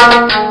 [0.00, 0.49] Thank you.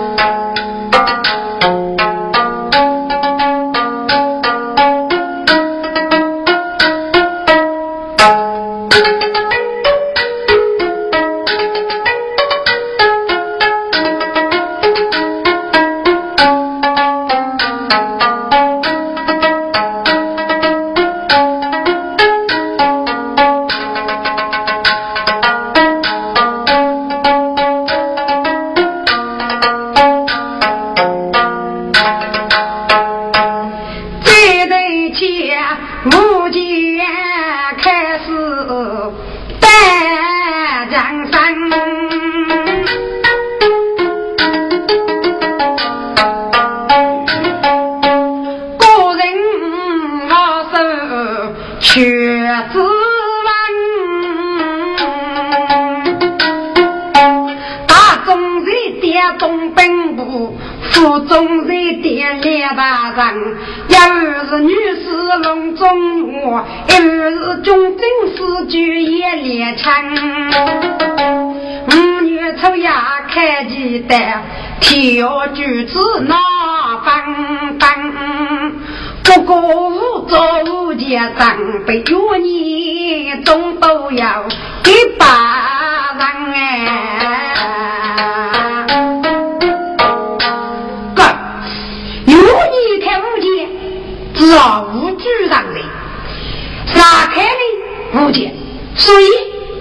[98.13, 98.53] 无钱，
[98.95, 99.25] 所以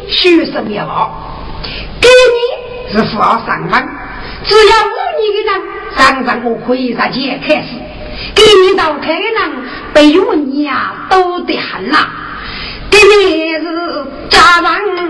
[0.08, 1.42] 学生也好，
[2.00, 3.88] 给你是富要上班。
[4.44, 5.62] 只要五年的人，
[5.96, 7.68] 常常我可以在前开始，
[8.34, 9.52] 给你倒开的人，
[9.92, 12.08] 被有你呀多得很呐。
[12.90, 15.07] 给你是家人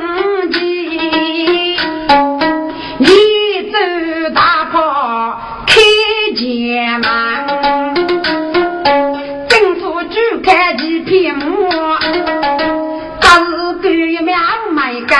[15.08, 15.16] 没根。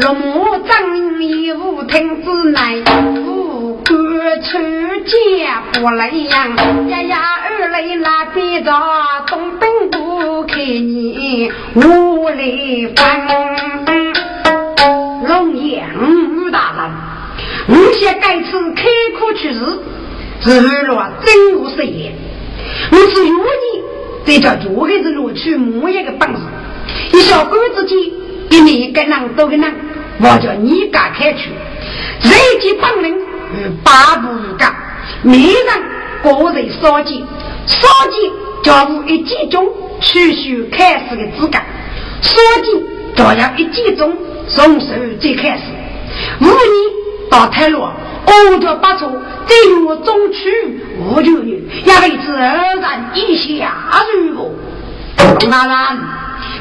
[0.00, 4.58] 龙马正义无听之内，不敢出
[5.06, 6.54] 家不来样。
[6.88, 8.70] 呀呀，二来那边着
[9.26, 12.44] 东兵不看你，我来
[12.94, 13.00] 分。
[15.26, 16.90] 龙爷，吴大人，
[17.68, 18.82] 我先该次开
[19.18, 19.60] 口去世，
[20.40, 22.12] 只了真无实言。
[22.92, 23.82] 我只有你
[24.24, 26.40] 这叫做还是录取某一个本事，
[27.12, 27.98] 一小鬼子间，
[28.48, 29.74] 给你一个人多个人。
[30.22, 31.48] 我叫你敢开去，
[32.20, 34.74] 人机本领与八步一干，
[35.22, 35.64] 每人
[36.22, 37.24] 个人烧鸡，
[37.66, 38.30] 烧鸡
[38.62, 39.66] 就是一集中
[40.00, 41.58] 取取开始的资格，
[42.20, 42.84] 烧鸡
[43.16, 44.14] 就要一集中
[44.46, 45.62] 从手最开始。
[46.40, 46.54] 五年
[47.30, 49.06] 到太路，我叫八处
[49.46, 53.72] 进入中区五九女，也为此二战一下
[54.28, 54.52] 如我。
[55.50, 55.98] 当然。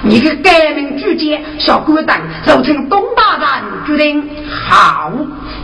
[0.03, 3.47] 你个改名主见，小官党就请东大人
[3.85, 4.29] 决定。
[4.49, 5.11] 好，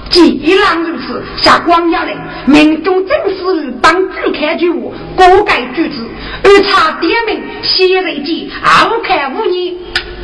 [0.09, 5.96] 既然如此，下光下令，民众正式帮主开局务，各改举止，
[6.44, 9.73] 而查点名写日记，二开五年，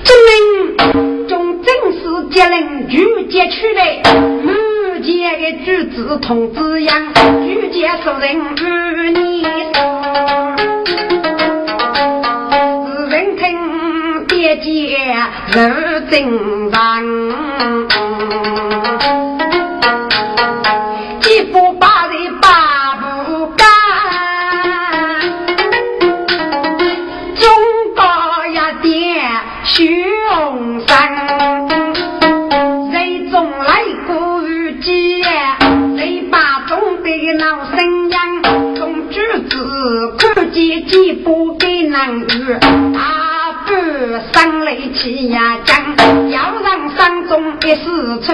[0.04, 4.02] 证明从正式接令拒接出来，
[4.44, 4.52] 目
[5.02, 7.14] 前的举止同子样，
[7.46, 9.42] 拒接受人与你
[14.62, 14.96] 姐姐
[15.54, 15.60] 如
[16.12, 17.04] 正常，
[21.20, 23.68] 几步八人八步干，
[27.36, 27.50] 中
[27.96, 28.04] 高
[28.46, 28.92] 一点
[29.64, 31.12] 凶山，
[32.92, 38.16] 人中来过雨季，人把中的闹声音，
[38.78, 42.81] 从举子看见几步给难遇。
[45.02, 48.34] 生来气呀江，要让山中一丝愁，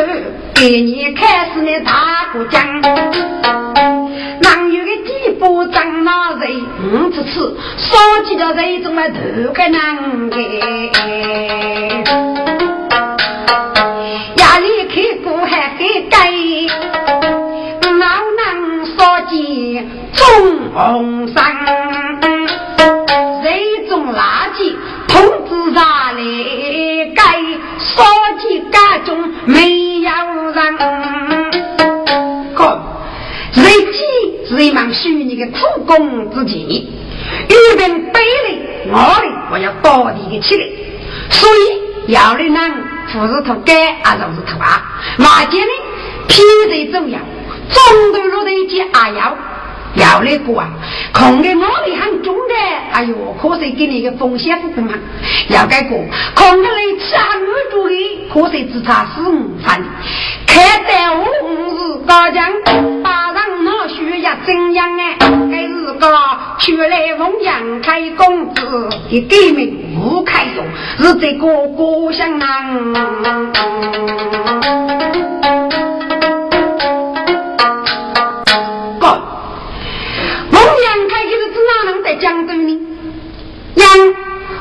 [0.53, 2.81] 给你开始你大过江。
[4.41, 9.17] 哪有个地步长那人，五次次烧几条人中来头
[9.53, 10.91] 个难给。
[14.35, 16.31] 压力开过还给改，
[17.81, 18.05] 老
[18.35, 19.81] 能烧几
[20.13, 20.25] 中
[20.73, 21.55] 红山，
[23.43, 24.75] 人中垃圾。
[25.17, 26.21] 通知啥来？
[27.15, 27.21] 该
[27.79, 28.03] 烧
[28.39, 30.11] 鸡家中没有
[30.51, 30.77] 人。
[32.55, 32.79] 看，
[33.53, 33.97] 日记
[34.47, 36.87] 是一门虚拟的土工之技，
[37.49, 38.59] 有人背里
[38.91, 38.93] 我
[39.23, 40.63] 里我要倒地的起来，
[41.31, 42.53] 所以要的人
[43.11, 45.01] 不是土改，而是土啊。
[45.17, 45.73] 马家呢，
[46.27, 49.35] 偏最重要，中途落的一件阿要
[49.95, 50.69] 要来过啊！
[51.11, 52.53] 空的我里很重的，
[52.97, 54.91] 哎呦，可是给你个风险不嘛？
[55.49, 55.99] 要改过，
[56.33, 57.93] 空的来吃女主的，
[58.33, 59.85] 可是只差十五分。
[60.47, 61.23] 看在我
[61.77, 62.51] 是高将，
[63.03, 65.15] 把人拿血也怎样哎？
[65.51, 66.09] 还是个
[66.57, 70.65] 出来奉杨开公子的革命吴开勇，
[70.97, 72.47] 是这个故乡人。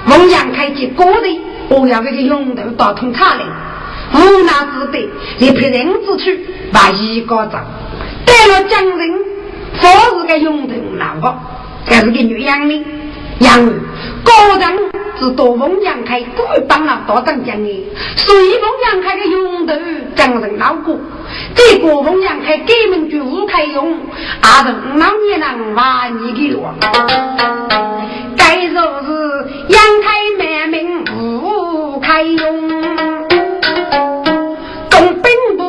[0.06, 3.42] 孟杨开起个人，我要这个用头打通他来，
[4.14, 5.08] 无奈之得，
[5.38, 7.58] 一批人子去把一个走，
[8.24, 9.10] 带了江人，
[9.80, 11.36] 这是个用头老个，
[11.86, 12.84] 这是个女杨呢，
[13.40, 13.66] 杨
[14.26, 17.86] 个人是多孟杨开故意帮了多当江的，
[18.16, 19.72] 所以孟杨开的用头
[20.16, 20.98] 江人老过。
[21.54, 23.98] 这个凤阳开革命军吴开勇，
[24.42, 26.74] 阿是老年人话你给我，
[28.36, 30.08] 该说是杨开
[30.38, 32.68] 满名吴开勇，
[34.90, 35.64] 东兵部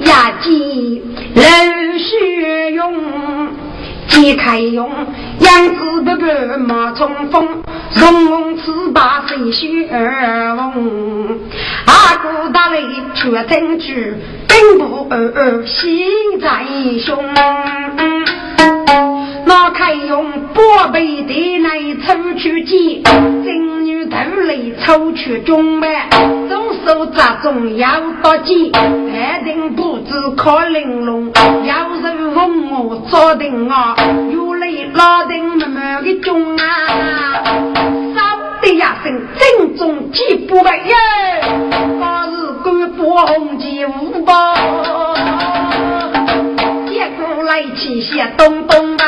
[0.00, 1.02] 压击
[1.34, 1.44] 刘
[1.98, 3.57] 学勇。
[4.08, 4.90] 揭开荣，
[5.38, 7.62] 杨子伯伯冒冲锋，
[8.00, 11.38] 龙龙翅膀飞雪儿翁，
[11.86, 12.82] 阿哥大雷
[13.14, 14.14] 却听去，
[14.48, 16.64] 兵不二二心在
[16.98, 17.24] 胸。
[19.48, 23.02] 那开用宝贝的来抽去剑，
[23.42, 24.54] 金女头来
[24.84, 26.06] 抽出中呗，
[26.50, 27.88] 左手扎中要
[28.22, 31.32] 刀剑，二定不知靠玲珑，
[31.64, 33.96] 要是问我早定啊，
[34.30, 37.42] 有来老定慢慢的中啊，
[38.14, 38.20] 少
[38.60, 40.94] 的呀声正中几不败耶，
[41.98, 44.34] 那是官不红旗无报。
[47.58, 49.04] 来起些东东吧，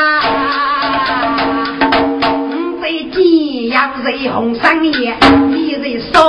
[2.49, 5.15] 五贼鸡要贼红三叶，
[5.55, 6.19] 一人烧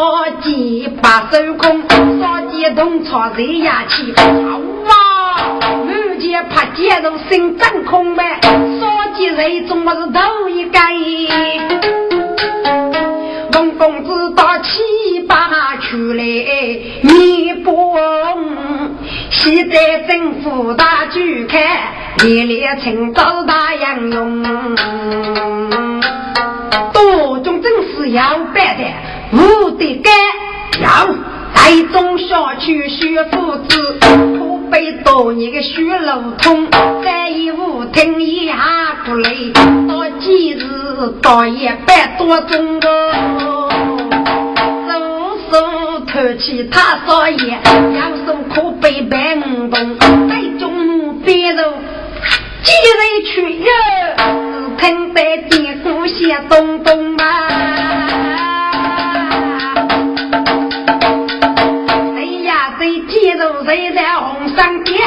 [0.41, 1.83] 鸡把手空，
[2.21, 4.23] 烧鸡同炒贼牙气，好
[4.87, 5.59] 啊！
[5.85, 8.39] 满街拍街都心真空呗，
[8.81, 10.79] 烧鸡人总么是头一个。
[13.53, 16.23] 龙公子到七八去来，
[17.03, 17.93] 你不
[19.45, 21.59] 现在政府大举开，
[22.25, 24.41] 一列清早大洋用。
[26.93, 28.85] 多种真是要办的，
[29.33, 30.13] 无得干。
[30.81, 31.09] 要
[31.55, 36.69] 在中小区学父子，可被多年的学路通，
[37.03, 38.55] 在一屋听一下
[39.05, 39.51] 不累，
[39.89, 40.65] 到几日
[41.21, 42.89] 到一百多钟头。
[46.23, 47.59] 口气他少爷，
[47.93, 49.97] 两手可背白五动，
[50.29, 51.75] 带中别肉，
[52.63, 53.67] 几人去哟？
[54.79, 55.21] 只听得
[55.51, 57.25] 嘀咕些咚咚嘛。
[62.15, 65.01] 谁呀谁肌肉谁在红山边？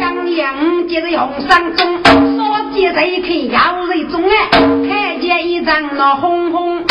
[0.00, 2.00] 刚阳接在红山中，
[2.36, 4.48] 说接在看腰肉中哎，
[4.88, 6.84] 看见一张那红红。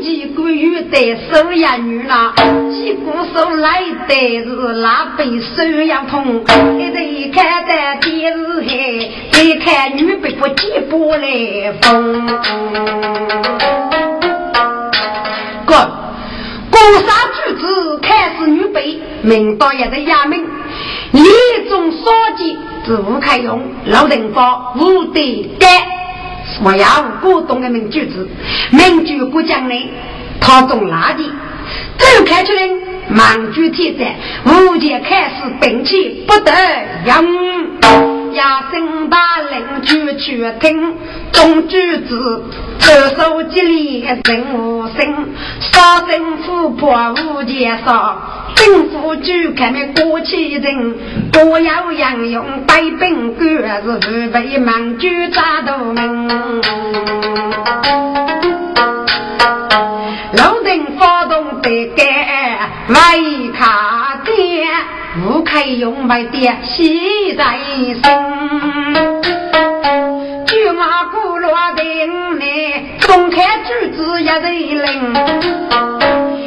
[0.00, 2.32] 几个月的收养女啦，
[2.70, 4.14] 几个手来的
[4.44, 4.46] 是
[4.80, 6.42] 那背手要痛，
[6.78, 12.26] 一对看的电视海，一看女背不几波来风。
[15.66, 15.74] 哥，
[16.70, 20.40] 国杀举子开始女背，明道也在衙门，
[21.12, 21.98] 一种书
[22.38, 25.20] 记是吴开勇，老人包吴德
[25.58, 25.89] 干。
[26.60, 28.28] 莫要古董的名句子，
[28.70, 29.74] 名句不讲呢，
[30.40, 31.30] 他种垃圾。
[31.96, 32.68] 走开出来，
[33.14, 36.52] 盲句天灾，无节开始兵器不得
[37.06, 37.59] 用。
[38.32, 39.18] 压声大
[39.50, 40.94] 令句去听，
[41.32, 42.44] 中句子
[42.78, 44.22] 手手吉利人
[44.54, 45.28] 无声，
[45.60, 48.18] 杀政府破无节少。
[48.54, 50.94] 政府就看那过气人，
[51.32, 53.48] 多要杨用带兵官
[53.82, 56.28] 是预备满军扎大门。
[60.32, 62.06] 老人发动的干
[62.88, 63.99] 为卡，
[65.22, 68.02] 不开用买的喜在心。
[70.46, 71.82] 就马古罗的
[72.38, 74.42] 内，松开柱子一人
[74.82, 75.14] 拎。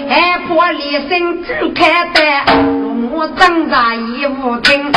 [0.10, 4.92] 还破立身只开单，父母挣扎一无听。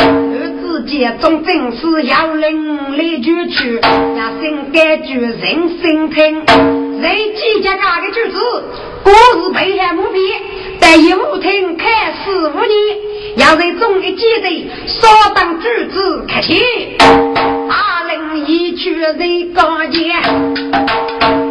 [0.66, 6.44] 世界中正是要人来就去，那心感觉人心听。
[7.00, 8.38] 人几家家的句子，
[9.04, 10.40] 故事背下不变，
[10.80, 11.86] 但一无听看
[12.24, 12.96] 四五年，
[13.36, 15.06] 要在中一阶的少
[15.36, 16.60] 当主子客气，
[16.98, 20.20] 大人一去人高见，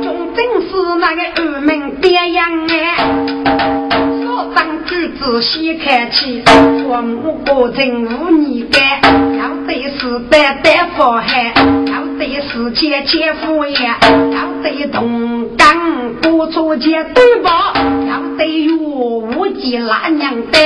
[0.03, 4.24] 中正是那个二门边样哎。
[4.55, 6.43] 当举子先开气，
[6.87, 9.01] 我母过正无你干，
[9.37, 11.53] 要得是代代发海，
[11.87, 13.95] 要得是千千敷衍，
[14.31, 17.73] 要得同甘不出钱对吧？
[18.07, 20.59] 要得有无忌拉娘的，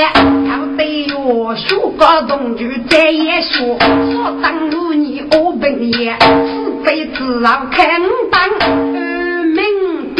[0.47, 3.77] 要得有书高同居在也说，
[4.11, 9.18] 说当如你我本也，是辈子要看当。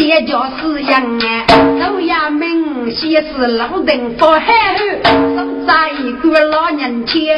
[0.00, 1.44] 爹叫是杨哎，
[1.78, 4.78] 老衙门先是老邓发海后，
[5.36, 7.36] 生在一个老年前。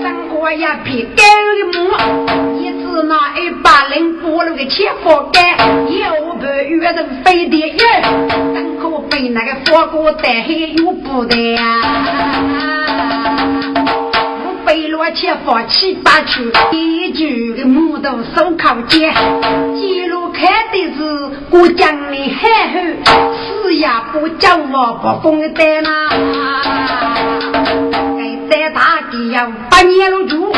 [0.00, 1.22] 生活一片高
[1.58, 1.78] 的木，
[2.58, 5.54] 一直拿一把人拨了个切火干，
[5.86, 7.76] 又不月人飞的眼，
[8.54, 11.60] 等可被那个火锅带黑又不得呀。
[14.68, 19.14] 背箩前放七八曲，一句的木头手铐尖，
[19.74, 22.78] 记录看的是过江的海后，
[23.64, 26.10] 死也不叫我不封的呐。
[28.50, 30.52] 在大地要八年了住，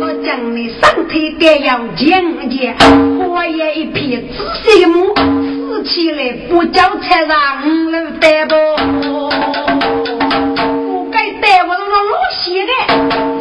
[0.00, 2.74] 我将你身体得要健健，
[3.16, 8.56] 火焰一片紫色的木，死起来不叫才让五楼带不，
[10.74, 13.31] 不该带我老老些的。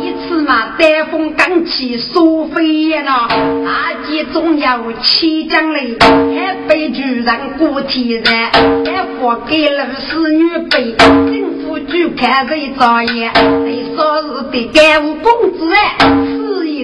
[0.51, 3.29] 那丹峰刚起苏飞燕呐，
[3.65, 8.51] 阿姐总有七将嘞，还被主人过天然，
[8.85, 15.95] 还发给了侍女辈，政府就看这一张眼，对少日的干务工资哎。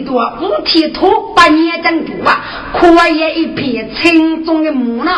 [0.05, 2.39] 多五天拖八年整多啊，
[2.73, 5.11] 可也一片青中的木呢，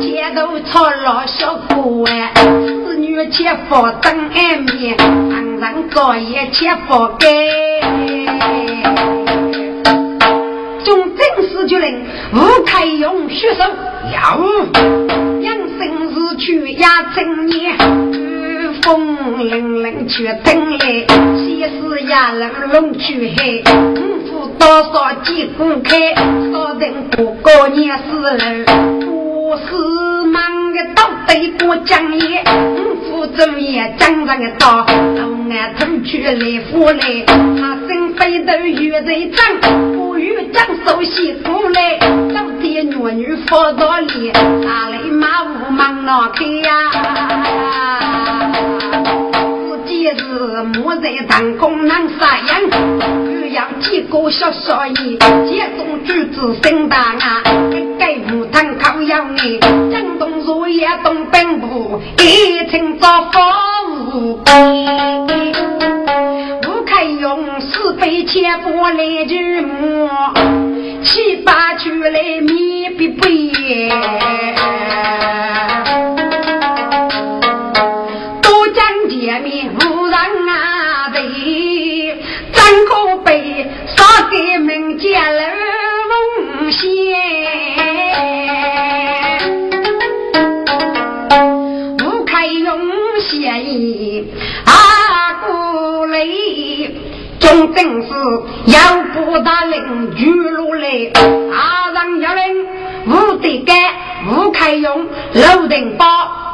[0.00, 7.65] 街头草老小哥哎，子女前夫等挨面，旁人早也前夫给。
[12.36, 13.62] 决定，吴开勇学手
[14.12, 14.20] 要
[15.40, 17.76] 养生日去压正年。
[18.82, 23.62] 风凛凛却等来，西施呀冷冷去海，
[23.96, 28.64] 五府多少几公开，少人不过年四人，
[29.00, 32.44] 不是忙个到对过江夜，
[32.76, 41.98] 五府昼夜江上个刀，东岸头去来火来，他身飞头遇人长，不与江手洗过来，
[42.32, 44.32] 老天女女佛道里，
[44.64, 46.72] 哪里马无忙闹开呀？
[50.18, 57.42] 是木在当工能杀人，又要几个小少爷，接中举子生大啊，
[57.98, 59.58] 盖木堂靠要你，
[59.92, 63.38] 江东如也东本部，一清早服
[64.14, 64.40] 务。
[68.06, 70.08] 吴开勇四杯千步来举木，
[71.02, 73.26] 七八句来面必背。
[84.28, 85.55] 给门见了
[98.66, 100.88] 要不打人举路来，
[101.52, 102.66] 阿让要人
[103.06, 103.76] 吴德干、
[104.28, 106.06] 吴开勇、刘定宝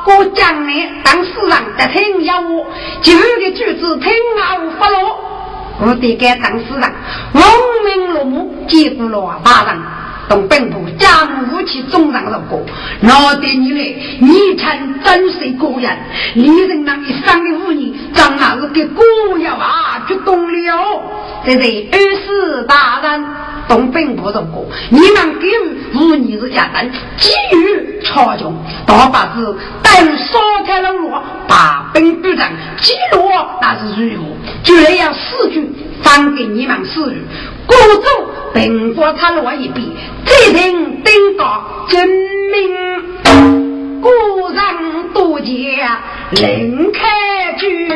[0.04, 2.66] 过江南当市长的听一我，
[3.00, 5.18] 就个句子听啊无法落。
[5.84, 6.82] 我得给当事人，
[7.32, 7.44] 亡
[7.84, 9.80] 命落幕，结果了大人，
[10.32, 12.64] 同本部将武器中上入过，
[13.02, 15.98] 拿得你来，你才真是个人。
[16.32, 19.04] 你人那一生的五年，张那是给国
[19.40, 21.02] 要啊，就懂了。
[21.44, 23.26] 这是二世大人，
[23.68, 31.10] 同本部入过，你们给五年是家人，给予超穷，大把子等烧开了路，
[31.46, 32.48] 把本部长
[32.80, 33.28] 记录
[33.60, 34.28] 那是如何？
[34.62, 35.70] 就那样四句，
[36.02, 37.18] 放给你们四句。
[37.72, 38.08] 国主
[38.52, 44.08] 凭过他落一笔，这人登高证明，古
[44.48, 45.88] 人多见
[46.32, 47.88] 另开句。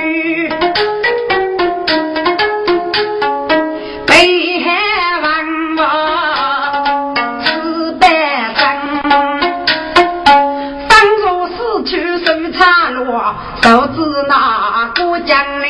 [13.63, 15.69] 都知那过江来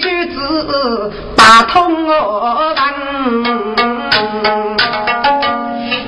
[0.00, 1.12] 举子
[1.48, 2.82] 打通我人，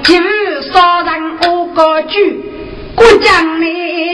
[0.02, 0.12] 就
[0.62, 2.42] 少人我个句，
[2.96, 3.66] 过江来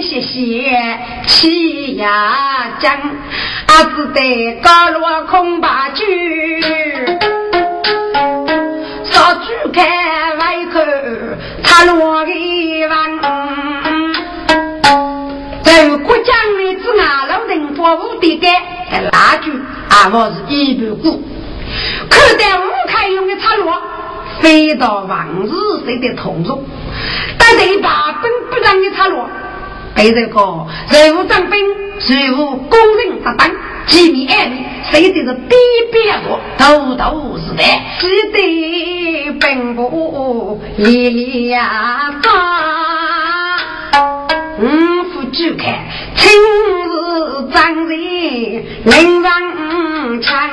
[0.03, 2.93] 谢谢，起呀将，
[3.69, 6.05] 阿只得高落空把酒，
[9.05, 9.83] 少举开
[10.35, 10.79] 外口，
[11.63, 13.19] 他落一碗。
[15.63, 18.53] 在国家里之外，老人服务的干，
[19.11, 19.51] 那句
[19.95, 21.23] 啊，我是一不顾。
[22.11, 23.81] 看待吴开勇的插落，
[24.41, 25.55] 飞到王子
[25.87, 26.65] 谁的同住，
[27.39, 29.29] 但这一把本不让的插落。
[29.95, 31.61] 被这个任务长兵，
[32.01, 33.49] 随务工人搭档，
[33.87, 35.55] 机密暗密，谁的是比
[35.93, 37.63] 比多，头头是道，
[38.01, 42.11] 记得并不一里呀
[44.59, 44.67] 五
[45.13, 45.87] 副举开，
[46.17, 46.84] 亲自
[47.43, 47.99] 张人
[48.85, 49.33] 领上
[50.23, 50.49] 枪，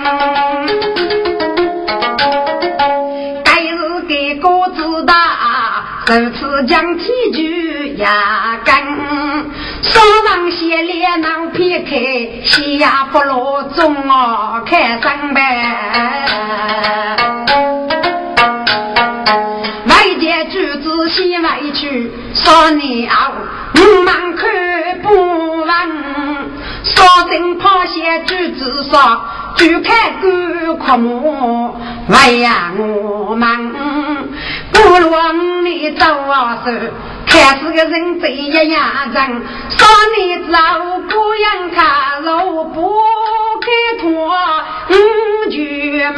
[3.43, 5.13] 该是给个子大，
[6.07, 8.73] 如此将体举压根。
[9.81, 15.43] 上上写脸囊撇开，下不落中哦开上班。
[19.87, 23.31] 外界举子西外去，少年啊，
[23.75, 25.89] 五忙看不完。
[26.83, 29.21] 少人抛下举子少，
[29.55, 31.75] 举开干阔木，
[32.07, 33.71] 喂呀我忙。
[34.71, 36.71] 不论你走啊手。
[37.23, 38.83] 看是个人贼一样
[39.13, 39.85] 人，少
[40.17, 40.57] 年走
[41.07, 42.91] 不样看路不
[43.61, 43.67] 开
[44.01, 44.37] 脱
[44.89, 46.17] 五局门。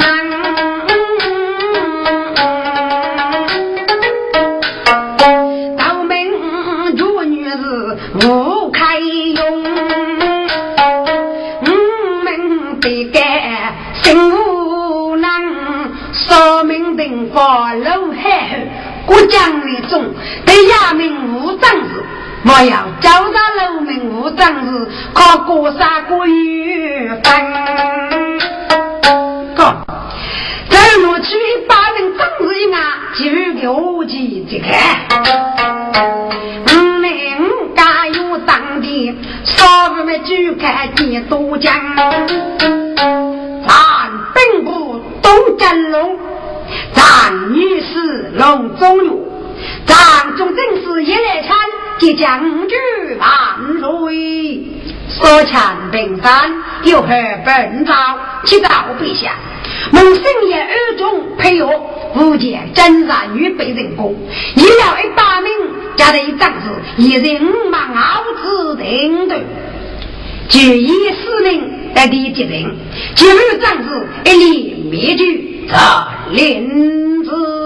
[5.77, 8.97] 道门主女是无开
[13.03, 15.29] 门得改心无能，
[16.13, 17.39] 少门灯火
[17.73, 18.67] 楼海。
[19.05, 20.13] 国将立中，
[20.45, 22.05] 对亚明无政治。
[22.43, 27.23] 莫要交上楼门无章事，靠过山过雨分。
[30.73, 32.77] 走路去把人章事一拿，
[33.13, 33.21] 就
[33.61, 35.05] 给我去揭开。
[36.65, 41.71] 五名家有当的，少不们就看见多讲。
[43.67, 46.17] 咱并不东真龙。
[46.91, 49.27] 咱女士隆中乐，
[49.85, 51.55] 张中正是一来参，
[51.99, 52.75] 即将举
[53.19, 53.27] 万
[53.79, 54.63] 岁。
[55.11, 55.59] 说前
[55.91, 57.09] 平山有何
[57.45, 59.33] 本朝，祈祷陛下。
[59.91, 61.69] 蒙深夜二中配合，
[62.13, 64.15] 福建真善女被人攻，
[64.55, 65.51] 一了一百名，
[65.95, 69.43] 加的一张子，一人五万傲子领队，
[70.49, 72.75] 就以四名来第几人，
[73.15, 75.25] 其余张子一力灭绝。
[75.67, 75.75] 这
[76.31, 77.62] 林子。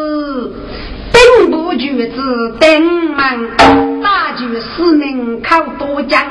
[1.18, 2.84] 兵部举子登
[3.16, 3.50] 门，
[4.04, 6.22] 大举四名靠多将，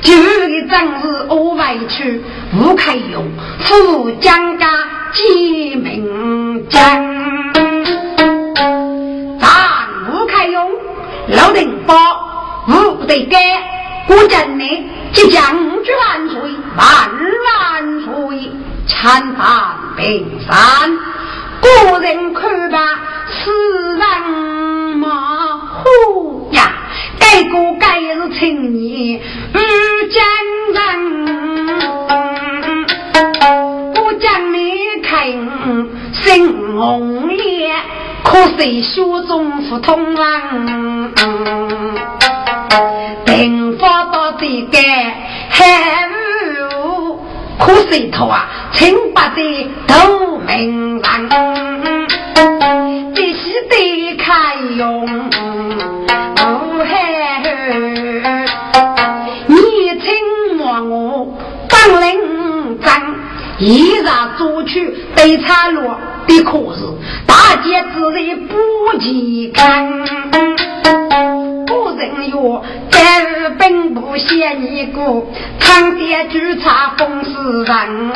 [0.00, 2.22] 九个将士我外去，
[2.56, 3.28] 吴开勇
[3.60, 4.66] 副将家
[5.12, 6.80] 记名将，
[9.38, 10.70] 咱吴开勇
[11.28, 11.94] 老定宝
[12.66, 13.42] 吴得干，
[14.08, 14.64] 我真呢
[15.12, 15.42] 即将
[15.84, 16.40] 举万岁
[16.78, 17.10] 万
[17.44, 18.52] 万岁，
[18.86, 20.98] 参犯平山。
[21.60, 21.66] 古
[21.98, 22.78] 人看罢，
[23.28, 23.50] 世
[23.96, 24.02] 人
[24.98, 26.72] 马虎呀，
[27.18, 29.58] 该过该是青年遇
[30.10, 30.22] 江
[30.74, 30.78] 人。
[33.94, 34.56] 不将你
[35.02, 35.10] 看
[36.12, 37.76] 心红脸，
[38.24, 41.12] 可惜血中不通人。
[43.26, 44.78] 平发到这个
[45.50, 46.12] 还无，
[47.60, 51.04] 可惜头啊，清白的透明人。
[53.14, 55.06] 这是得看用，
[56.38, 56.94] 哦嘿，
[59.46, 59.54] 你
[60.00, 63.14] 请我我当领章，
[63.58, 64.04] 一日
[64.38, 66.80] 做去得差落的可是
[67.26, 68.56] 大姐之类不
[68.98, 70.00] 健康。
[71.66, 72.30] 古人
[73.00, 73.04] 曰
[73.40, 75.26] ：“在本不嫌一个，
[75.58, 77.30] 常见举茶风世
[77.64, 78.12] 人。”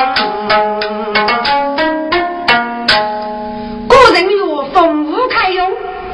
[3.87, 4.29] 古人曰
[4.73, 5.71] ：“风无开用，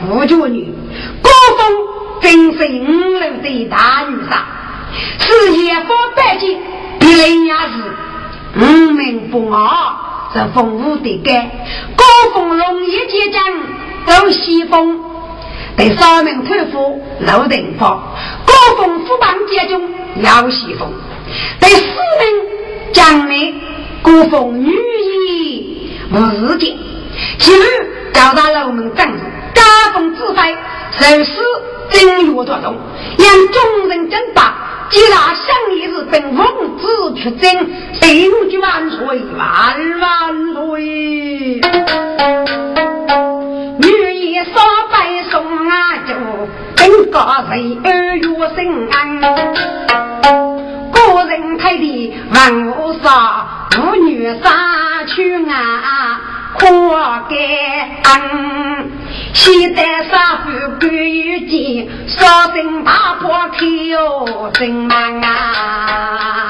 [0.10, 0.74] 无绝女。”
[1.22, 1.60] 高峰
[2.22, 4.46] 真是五楼的大女杀，
[5.20, 6.58] 是夜风百劫，
[7.00, 7.94] 别人也是
[8.60, 11.50] 五名不傲，是风无的干。
[11.96, 12.04] 高
[12.34, 13.44] 峰龙一结将，
[14.06, 15.11] 走西风。
[15.78, 18.02] 第三名屠夫陆定方，
[18.46, 19.90] 高峰副帮接中
[20.22, 20.92] 要西风。
[21.60, 21.86] 第四
[22.20, 23.62] 名将领
[24.04, 26.78] 高峰女医吴日金。
[27.40, 27.64] 其余
[28.14, 29.20] 高大楼门战士，
[29.54, 29.62] 家
[29.94, 30.56] 风自飞，
[30.92, 31.42] 受死
[31.90, 32.78] 正月作中，
[33.18, 36.06] 让众人争霸，击杀相义日
[37.22, 39.00] 出征，定居万岁
[39.38, 41.62] 万万岁！
[43.80, 43.88] 女
[44.32, 44.54] 爷三
[44.92, 46.14] 拜送阿舅，
[46.76, 49.22] 本家人二月生安，
[50.92, 56.22] 个人太的万无杀，妇女杀去啊，
[56.54, 57.36] 活该
[58.04, 58.12] 安。
[59.34, 66.50] 西单沙府关有见，烧身大破开哟真忙啊！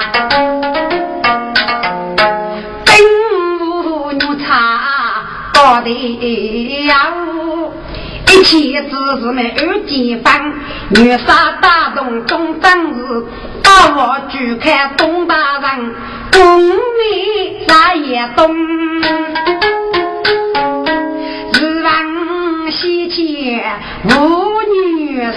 [5.84, 6.96] 的呀，
[8.28, 10.54] 一切只是那二姐方，
[10.90, 13.26] 女杀大动中当日，
[13.64, 15.96] 大我举开东大人，
[16.32, 18.56] 公里啥也懂。
[22.74, 23.62] 西街
[24.06, 24.10] 舞
[24.74, 25.34] 女容，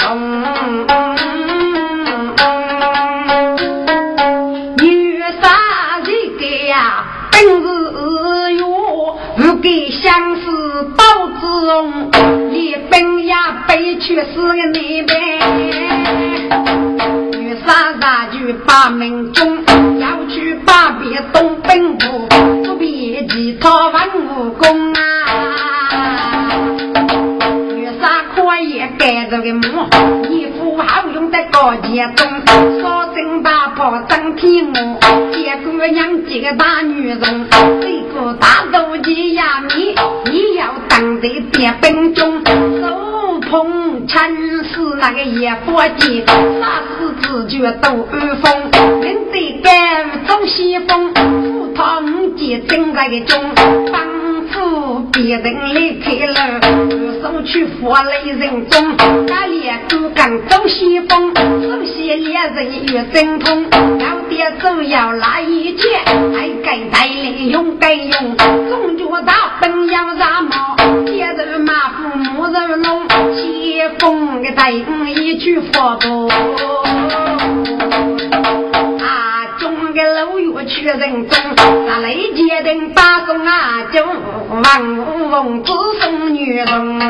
[4.78, 7.66] 女杀人个呀，本是，
[9.64, 12.10] 给相思刀子红，
[12.52, 15.14] 你本呀悲屈是个你呗。
[17.32, 19.56] 女杀杀就把门中，
[19.98, 22.28] 要去把别东本部，
[22.62, 24.02] 不必其他文
[24.36, 25.00] 武功啊。
[28.60, 30.23] 也盖着个木，衣服
[31.34, 32.30] 在高阶中，
[32.80, 35.00] 烧身大炮张天幕，
[35.32, 37.20] 结果娘几个大女人，
[37.50, 39.96] 这个大肚鸡呀米，
[40.30, 42.40] 你要当得点兵中，
[42.80, 44.30] 手捧枪
[44.62, 48.70] 是那个野火箭，杀死自觉都安风，
[49.02, 53.40] 人得干走西风，赴汤节正在个中。
[55.12, 56.60] 别人离开了，
[57.22, 63.64] 送去火雷人中，打猎狗刚走西风，走西猎人越精通，
[63.98, 70.76] 要爹走要拉一截，还该带领用该用，总觉打本要杀猫，
[71.06, 73.02] 接着马虎木人龙，
[73.34, 76.30] 西风的带一去佛不。
[80.04, 81.38] 个老岳去人中，
[81.86, 87.00] 那雷杰等八送啊，就王五凤只送女人。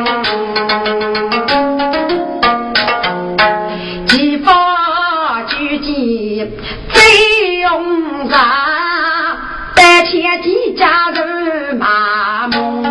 [4.07, 6.51] 几发举剑
[6.87, 9.37] 飞勇杀，
[9.75, 12.83] 白天几家人马梦。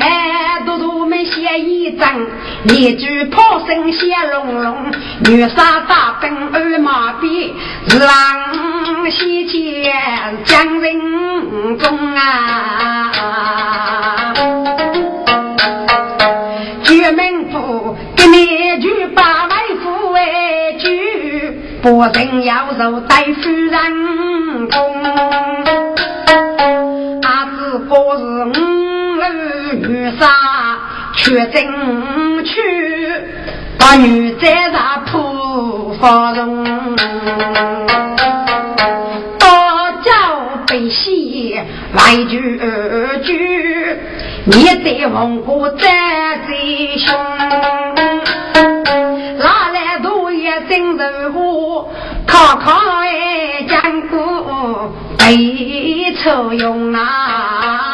[0.00, 2.26] 哎，都都没写一张。
[2.68, 4.90] 一句炮声响隆隆，
[5.28, 7.50] 女杀大奔二马鞭，
[7.88, 9.92] 日郎西前
[10.44, 14.32] 将人中啊！
[16.84, 25.02] 绝门府给你句八外府为句，不人要受带夫人功，
[27.22, 28.54] 阿是过是五
[29.20, 29.24] 儿
[29.74, 30.30] 女杀。
[31.18, 32.60] 却争取
[33.88, 36.64] 把女在上铺发容，
[39.38, 39.48] 多
[40.02, 40.10] 叫
[40.66, 41.56] 悲喜
[41.94, 43.96] 来句二句，
[44.44, 45.88] 你得红过再
[46.48, 47.14] 最凶，
[49.38, 51.88] 哪来多也真人物，
[52.26, 52.72] 靠靠
[53.02, 54.16] 哎讲古
[55.16, 57.85] 被抽用啊。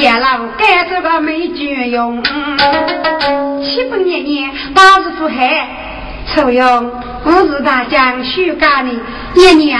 [0.00, 2.22] 别老该这个没军用，
[3.62, 5.68] 七八年年八十出海，
[6.32, 6.90] 抽用
[7.22, 8.88] 我是大将徐家的
[9.34, 9.78] 爷娘。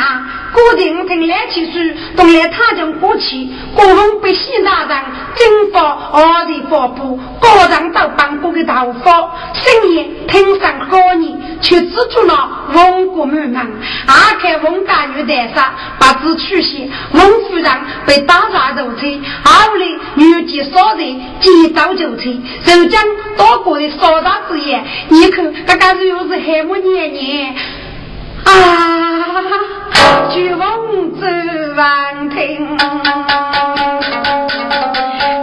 [0.53, 1.79] 固定听来起书，
[2.17, 5.05] 东来他将过去，国风被西拿上，
[5.37, 13.55] 军法二人发布，高上都帮过个头发，深夜听上好人，却只做了文国满门，
[14.09, 17.60] 阿开文家女带上，把字取写，文夫
[18.11, 19.07] 被打杀肉车，
[19.45, 22.29] 后来女妓少人急早就车，
[22.65, 23.01] 就将
[23.37, 27.55] 多过的少大之言，你看，刚刚又是海母年年。
[28.43, 28.51] 啊！
[30.33, 31.27] 巨风走
[31.77, 32.77] 万庭，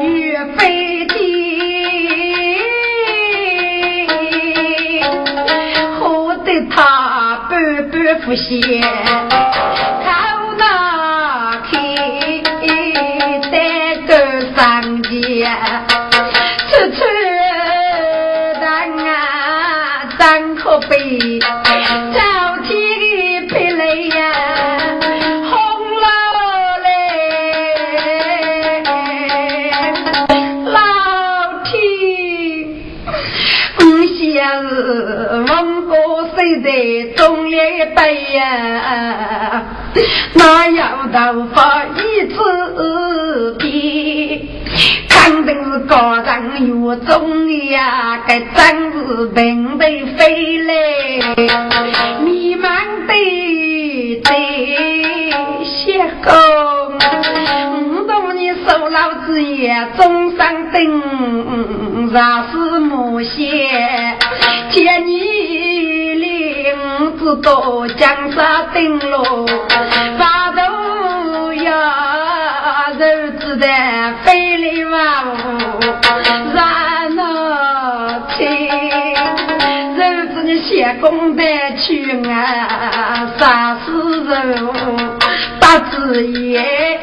[0.02, 1.16] 岳飞的
[5.98, 8.82] 喝得他半半不歇，
[40.34, 44.50] 那有头发一次比？
[45.10, 50.74] 肯定是高人有中呀，该真是平辈飞来，
[52.24, 52.68] 迷茫
[53.08, 54.36] 的在
[55.66, 56.34] 歇工。
[57.74, 64.18] 五多年受老子也终生等，若是母仙，
[64.72, 69.46] 见你领子多江山等喽，
[71.78, 73.68] 呀，日子的
[74.24, 75.36] 飞里马虎，
[76.56, 76.60] 然
[77.18, 77.20] 后
[78.36, 78.46] 听，
[79.96, 81.44] 日子你写功德
[81.78, 83.92] 去啊，啥时
[84.24, 84.68] 人？
[85.60, 87.00] 八字爷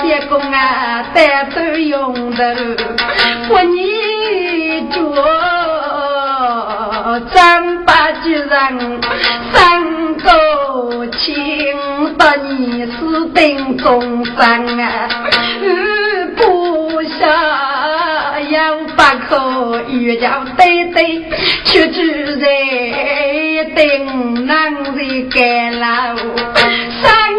[0.00, 2.56] 写工啊，带头用的，
[3.48, 5.14] 不你做
[7.32, 9.00] 张八巨人，
[9.52, 12.65] 三个亲把你
[13.36, 14.34] 定终生
[14.80, 15.08] 啊，
[16.36, 21.22] 不下要把口遇叫对对，
[21.64, 22.46] 却只在
[23.76, 25.84] 定难的盖楼
[27.02, 27.36] 三。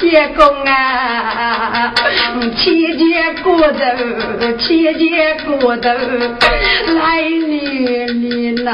[0.00, 1.92] 谢公啊，
[2.56, 3.02] 切切
[3.42, 3.78] 骨头，
[4.58, 5.88] 切切骨头，
[6.94, 8.70] 来年你呐，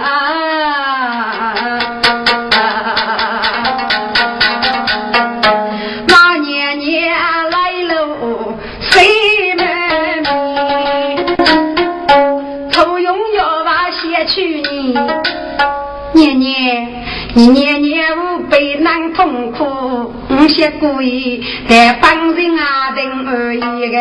[16.13, 17.05] 年年
[17.35, 20.15] 你年年无悲难痛苦。
[20.29, 23.99] 有些故意在帮人啊，等而已个。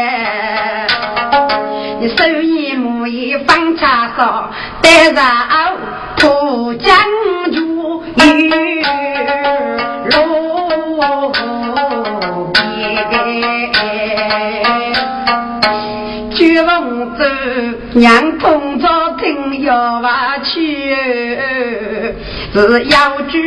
[2.00, 4.52] 你手艺木艺放茶烧，
[4.82, 5.24] 带上
[6.18, 6.96] 土将
[7.52, 7.78] 军
[8.18, 8.84] 玉
[10.12, 10.14] 路
[12.52, 13.72] 边，
[16.32, 17.24] 举龙舟
[17.96, 18.86] 让公主
[19.24, 20.98] 听要话去，
[22.54, 23.42] 是要举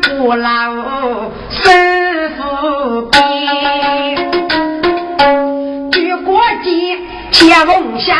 [0.00, 1.30] 不老。
[1.50, 3.20] 师傅兵，
[5.92, 6.96] 举国旗，
[7.30, 8.16] 切梦想，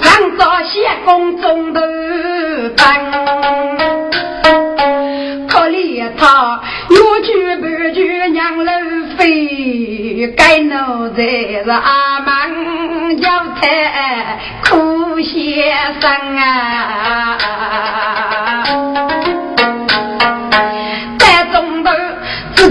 [0.00, 1.82] 上朝谢公中头
[2.78, 2.82] 班，
[5.46, 8.72] 可怜他有句不句娘老？
[9.16, 11.22] 飞，该奴才
[11.62, 12.43] 是阿妈
[13.20, 13.28] 叫
[13.60, 13.66] 他
[14.64, 17.38] 苦先生啊。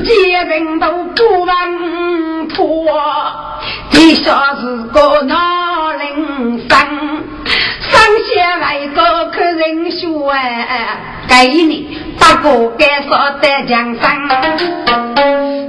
[0.03, 2.91] 见人都不问破，
[3.89, 6.69] 地下是个哪人生？
[7.79, 8.01] 上
[8.35, 10.33] 下来个客人说，
[11.27, 14.01] 给你八个该说的江山。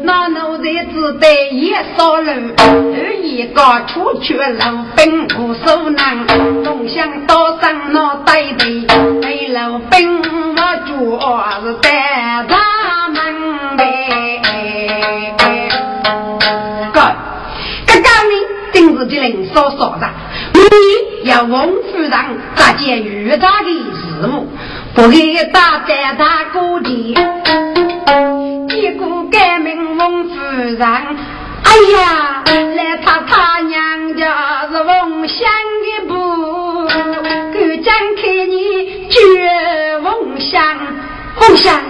[0.04, 0.62] 那奴才
[0.92, 6.26] 只得一扫路，二一个出去老兵无所能，
[6.62, 8.86] 梦想到上那带队，
[9.22, 10.54] 为老兵我
[10.86, 11.20] 做
[11.64, 11.90] 是带
[12.48, 13.84] 他们的。
[16.92, 17.00] 哥，
[17.86, 18.30] 这家里
[18.72, 20.08] 定是的人少少的，
[20.52, 22.10] 你要王夫人
[22.54, 24.46] 扎件预大的事务，
[24.94, 27.14] 不给打在他锅底。
[28.68, 32.44] 结果改名王夫人，哎呀，
[32.76, 35.48] 来他他娘家是梦想
[35.82, 40.76] 的不，敢张开你绝梦想，
[41.40, 41.80] 梦想。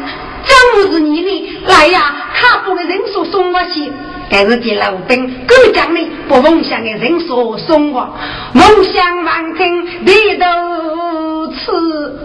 [0.47, 2.15] 真是你的，来呀！
[2.35, 3.91] 卡布的人数送我去，
[4.31, 8.15] 该是给老兵够奖励，不梦想的人数送我，
[8.53, 11.71] 梦想万听你都吃。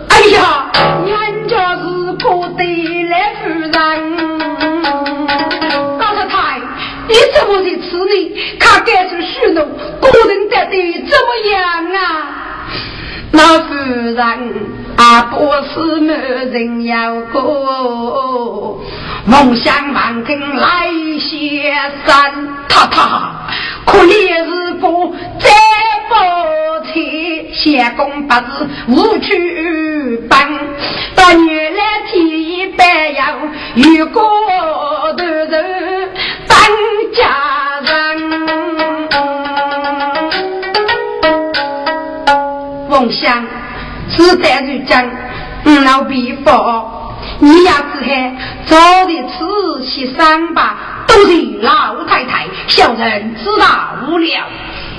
[0.09, 0.71] 哎呀，
[1.05, 2.63] 人家是可得
[3.09, 3.71] 来夫人，
[5.99, 6.59] 高太太，
[7.07, 8.13] 你怎么在吃呢？
[8.59, 9.62] 看该是虚怒，
[10.01, 10.75] 个人得的
[11.07, 11.57] 怎么样
[11.93, 11.97] 啊？
[13.31, 14.19] 那夫人。
[14.99, 18.81] 啊，不是没人要过，
[19.29, 20.87] 梦想满天来
[21.19, 21.71] 歇
[22.03, 22.33] 山，
[22.67, 23.31] 他他
[23.85, 24.87] 可怜是个
[25.39, 25.47] 再
[26.09, 26.15] 不
[26.91, 29.29] 起，先公八字无处
[30.27, 30.35] 奔，
[31.15, 33.37] 到原来天一般要
[33.75, 35.15] 有个头
[35.47, 36.09] 人
[36.47, 36.57] 当
[37.13, 37.19] 家
[37.83, 37.93] 人，
[42.89, 43.45] 梦想。
[44.11, 45.07] 是在于讲，
[45.85, 46.49] 老匹夫，
[47.41, 53.65] 你要是还早的吃些三吧，都是老太太小人知道
[54.08, 54.43] 无聊。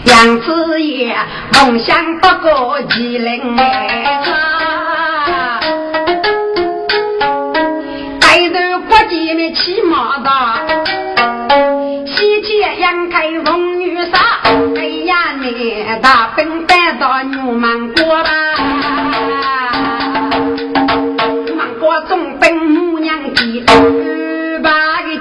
[0.04, 1.14] 杨子爷
[1.52, 4.22] 梦想不过麒麟哎，
[8.18, 10.30] 带头国际的骑马的，
[12.06, 14.18] 西街杨开风雨沙，
[14.76, 18.30] 哎呀你大兵带到牛门过吧，
[23.70, 24.10] 娘急。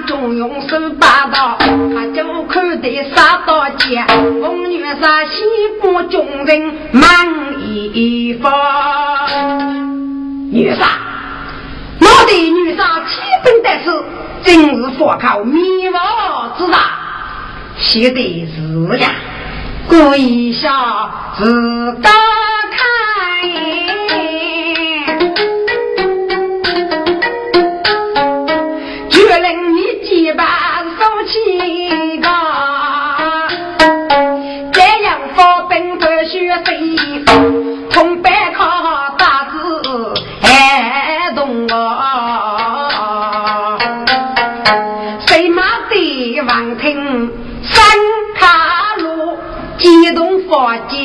[0.06, 4.06] 中庸手把刀，他就看的杀刀剑。
[4.40, 5.44] 风女杀西
[5.80, 8.50] 部军人满一方。
[10.50, 10.84] 女杀，
[12.00, 14.02] 我的女杀起兵得势，
[14.42, 16.78] 真是佛靠灭亡之大。
[17.76, 19.10] 写的是呀，
[19.88, 22.10] 故意笑自个看。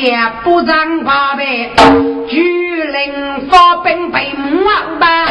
[0.06, 1.44] 也不让八百，
[2.28, 4.64] 巨灵发兵被木
[5.00, 5.26] 吧。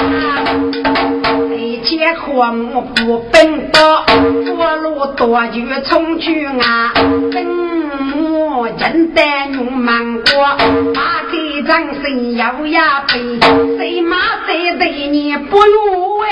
[1.81, 6.91] 结合木不奔到，佛路多久冲去啊？
[7.31, 9.21] 本木真得
[9.53, 10.57] 用芒果，
[10.93, 13.39] 马给掌声摇呀飞，
[13.77, 16.27] 谁骂谁对你不如为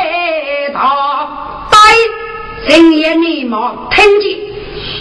[0.74, 1.70] 他？
[1.72, 4.38] 对，深夜你莫听见，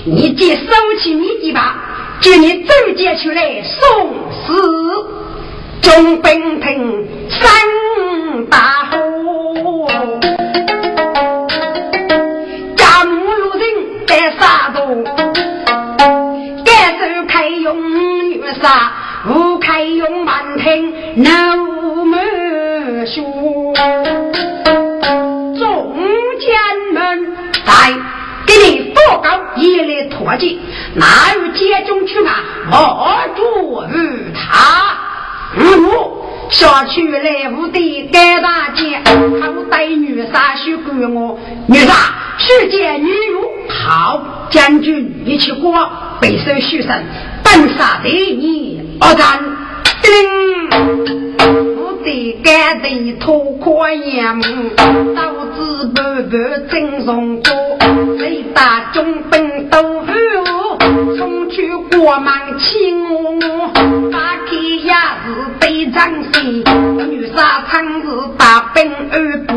[0.04, 0.62] 你即收
[1.00, 1.76] 起你的吧，
[2.22, 4.14] 叫你走接出来送
[4.46, 4.54] 死，
[5.82, 7.50] 中本平三
[8.48, 9.88] 大户。
[16.64, 18.92] 该手开用女杀，
[19.28, 23.74] 无开用满庭那无门书。
[25.58, 25.96] 众
[26.38, 26.48] 将
[26.92, 27.32] 们
[27.66, 27.92] 来
[28.46, 30.56] 给你报告一列脱节，
[30.94, 32.30] 哪有接中去嘛？
[32.70, 34.96] 我主于他。
[35.56, 35.62] 嗯。
[36.50, 39.00] 下去来无的该大姐，
[39.40, 41.94] 好带女杀去管我，女杀
[42.36, 45.72] 去见女奴，好将军一起过，
[46.20, 47.06] 备受许神，
[47.42, 49.40] 本杀对你而战。
[50.02, 50.12] 叮，
[51.74, 54.42] 无的该的脱裤眼目，
[55.16, 57.54] 刀子半半真容多，
[58.18, 60.12] 谁打中本都服，
[61.16, 63.70] 送去过忙请我，
[64.10, 64.50] 打开
[64.84, 65.26] 牙子
[65.60, 66.64] 对张心，
[67.10, 68.06] 女杀常是
[68.38, 69.54] 大兵二步，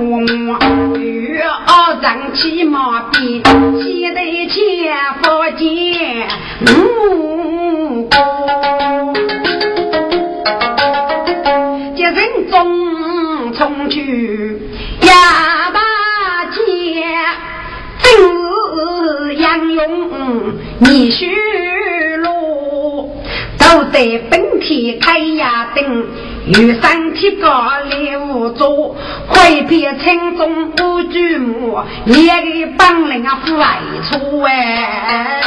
[0.97, 3.43] 女二张骑马鞭，
[3.81, 6.27] 骑得前佛见
[6.67, 8.09] 五
[11.95, 12.15] 一人
[12.49, 14.34] 中冲去
[19.55, 21.31] 杨勇你须
[22.17, 23.15] 路，
[23.57, 26.05] 都得本田开呀灯，
[26.47, 28.95] 有三体高来无助，
[29.27, 33.79] 会别青中无举目，也给本领啊外
[34.11, 35.41] 出哎。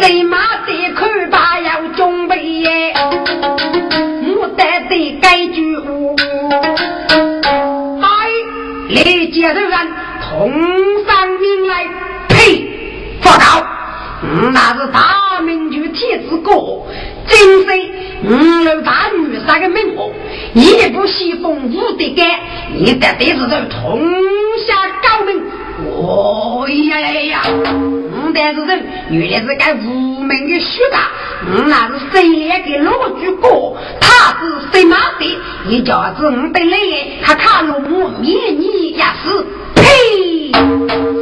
[0.00, 2.94] 谁马得看把要准备耶？
[4.38, 5.76] 我带的该句
[8.02, 8.06] 哎，
[8.90, 9.95] 来接头人
[10.36, 10.52] 同
[11.06, 11.88] 上命来，
[12.28, 12.68] 呸！
[13.24, 13.66] 报告，
[14.52, 16.52] 那是大明君天子哥，
[17.26, 17.74] 今生
[18.24, 20.10] 五楼大女三个名号，
[20.52, 22.28] 一不西风无敌干，
[22.74, 23.98] 你得得是这同
[24.66, 25.42] 下高明。
[25.78, 27.42] 哦呀呀呀！
[27.44, 31.10] 我但是人原来是个无名的虚假，
[31.52, 33.76] 我那是谁来给老举过？
[34.00, 34.40] 他是
[34.72, 35.38] 谁马的？
[35.68, 36.76] 一家子我得来，
[37.22, 40.50] 他看了我面你也是呸！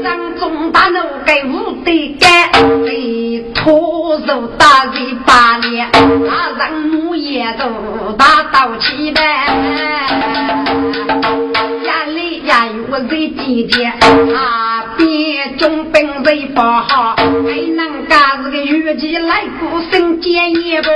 [0.02, 2.52] 上中大怒给无敌干，
[2.84, 9.48] 被拖手打在八脸，他让我也都大到起来。
[12.44, 17.24] 呀，有个最姐姐，啊，边中兵最不好，还
[17.74, 20.90] 能干是个越级来过生检验不？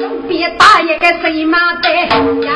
[0.00, 1.88] 中边打一个谁马的，
[2.42, 2.50] 右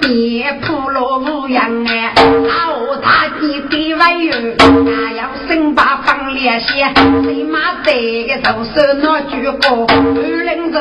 [0.00, 2.14] 边铺路无样哎，
[2.48, 6.90] 好大的地外有，还要生把放烈血，
[7.24, 7.92] 谁马的
[8.26, 9.86] 个手手拿举高，
[10.16, 10.80] 二人走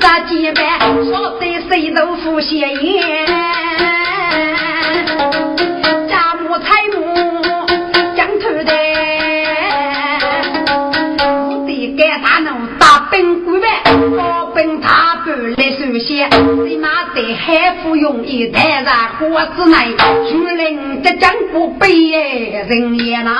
[0.00, 3.47] 杀几百，说的谁都付血烟。
[14.58, 19.94] 本他不来首先，谁妈在海府用一台人火子内，
[20.28, 21.86] 树林的江湖悲
[22.50, 23.30] 人也呐。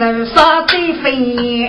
[0.00, 1.68] 人杀最飞，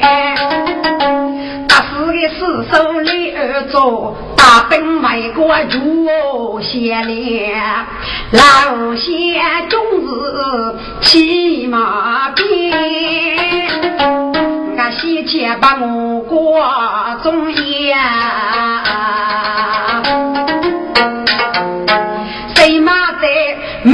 [1.68, 7.54] 打死的四手里二做，大兵卖国如先烈，
[8.32, 10.06] 老先终日
[11.02, 13.68] 骑马鞭，
[14.78, 16.64] 俺先前把我过
[17.24, 18.00] 中央，
[22.56, 23.28] 谁妈的
[23.84, 23.94] 名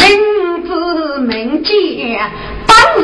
[0.64, 2.20] 字名节。
[3.00, 3.04] 是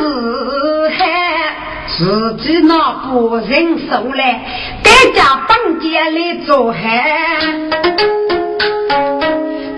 [1.96, 4.40] 自己那不认输嘞，
[4.82, 7.38] 该家绑架来做海。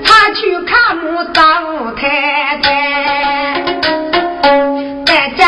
[0.03, 3.63] 他去看我老太太，
[5.05, 5.47] 在江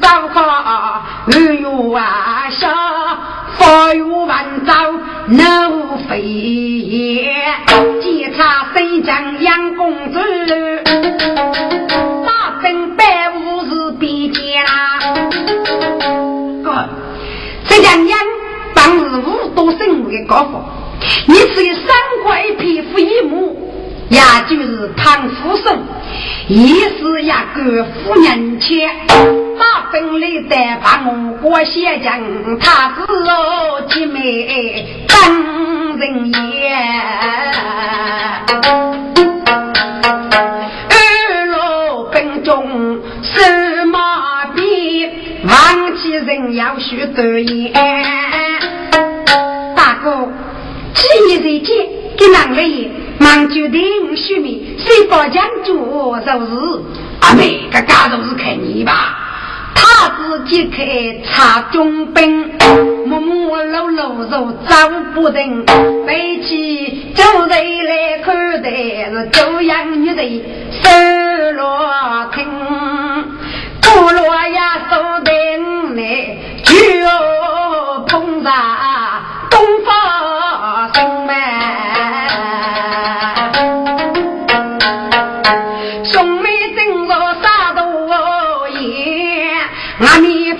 [0.00, 1.66] 早好，日月
[1.98, 2.68] 啊下，
[3.56, 7.32] 风雨万丈怒飞也，
[8.00, 10.20] 检查谁将杨公子，
[20.32, 20.62] 高峰，
[21.28, 21.84] 你只有三
[22.24, 23.68] 块皮肤一目。
[24.08, 25.82] 也就是唐夫生，
[26.46, 28.90] 也是一个富人钱，
[29.58, 32.20] 把本来的把我过写讲，
[32.60, 36.76] 他是我姐妹当人也。
[40.90, 45.10] 二路奔中司马鞭，
[45.46, 48.21] 忘记人要学得言。
[50.02, 50.28] 大哥，
[50.94, 51.86] 几日见，
[52.18, 52.90] 给哪位？
[53.18, 56.82] 忙就定须名，谁保将主就是
[57.20, 59.16] 阿妹，个家都是看你吧。
[59.76, 62.50] 他自己开茶中兵，
[63.06, 64.74] 默默碌碌走走
[65.14, 65.64] 不停，
[66.04, 70.88] 背起酒人来看的是九阳女的手
[71.52, 72.44] 罗亭，
[73.82, 75.32] 古罗呀手的
[75.94, 76.74] 来就
[78.08, 78.52] 碰上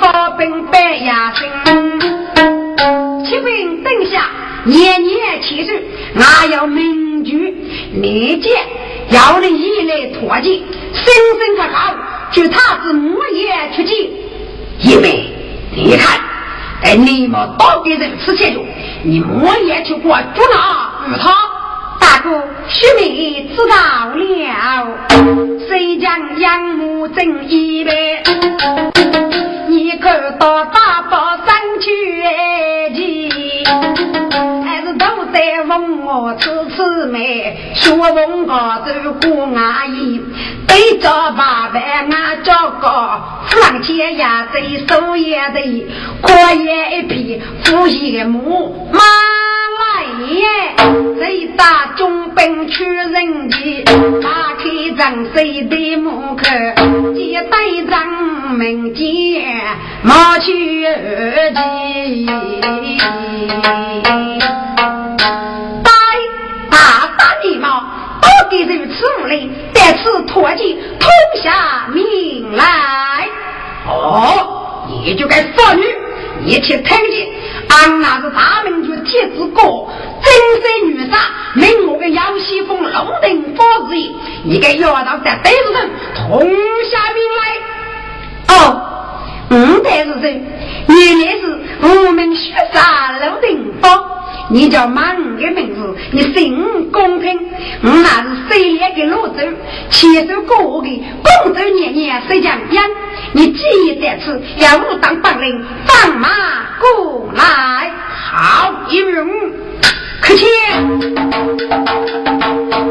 [0.03, 1.49] 阿弥陀兵百呀声，
[3.25, 4.29] 启禀等下，
[4.65, 5.85] 年年七十，
[6.17, 7.31] 俺要明珠
[8.01, 8.53] 立见，
[9.11, 10.61] 要你以来脱节，
[10.93, 11.05] 生
[11.39, 11.95] 生可好，
[12.33, 14.11] 就他是木叶出击。
[14.81, 15.25] 因为
[15.75, 16.21] 你看，
[16.83, 18.67] 哎，你们多给人吃钱用，
[19.05, 21.33] 你木叶去过捉拿他，
[22.03, 23.77] 大哥，须弥知道
[24.13, 24.89] 了，
[25.69, 28.21] 谁将杨木正一杯？
[29.69, 31.89] 你看到大宝上去
[32.97, 33.65] 去，
[34.65, 37.57] 还是都在问我吃吃没？
[37.77, 40.21] 说问我走过阿姨，
[40.67, 45.87] 对着八百俺叫个，夫郎钱呀在手也得，
[46.21, 49.01] 过也一匹，夫一母妈。
[50.13, 50.75] 来
[51.19, 53.83] 谁打中兵去人地，
[54.23, 54.65] 打开
[54.97, 56.45] 张谁的门口，
[57.15, 57.57] 接待
[57.89, 58.07] 张
[58.53, 59.65] 门前，
[60.03, 62.27] 毛去耳机。
[65.83, 65.91] 大
[66.71, 66.77] 大
[67.17, 67.83] 大礼貌，
[68.21, 71.09] 都给如此无礼，在此脱节，通
[71.43, 73.29] 下命来。
[73.87, 75.85] 哦，你就该妇女，
[76.45, 77.29] 一起听见。
[77.73, 79.62] 俺那是大明军铁子哥，
[80.23, 81.16] 真是女杀，
[81.55, 83.95] 令我个杨西风龙定法子，
[84.45, 88.55] 你该要到在对子上同下命来。
[88.55, 88.57] 哦，
[89.51, 90.43] 五代是谁，
[90.89, 91.43] 原来是
[91.83, 93.89] 无名雪山龙定法。
[94.51, 97.38] 你叫满五的名字，你姓公平，
[97.82, 99.36] 我那是谁来的罗州，
[99.90, 101.03] 牵手过的
[101.45, 102.84] 公州年年谁将养？
[103.32, 106.28] 你记得此，要我当本领，放马
[106.80, 109.28] 过来，好一勇，
[110.20, 110.45] 客气。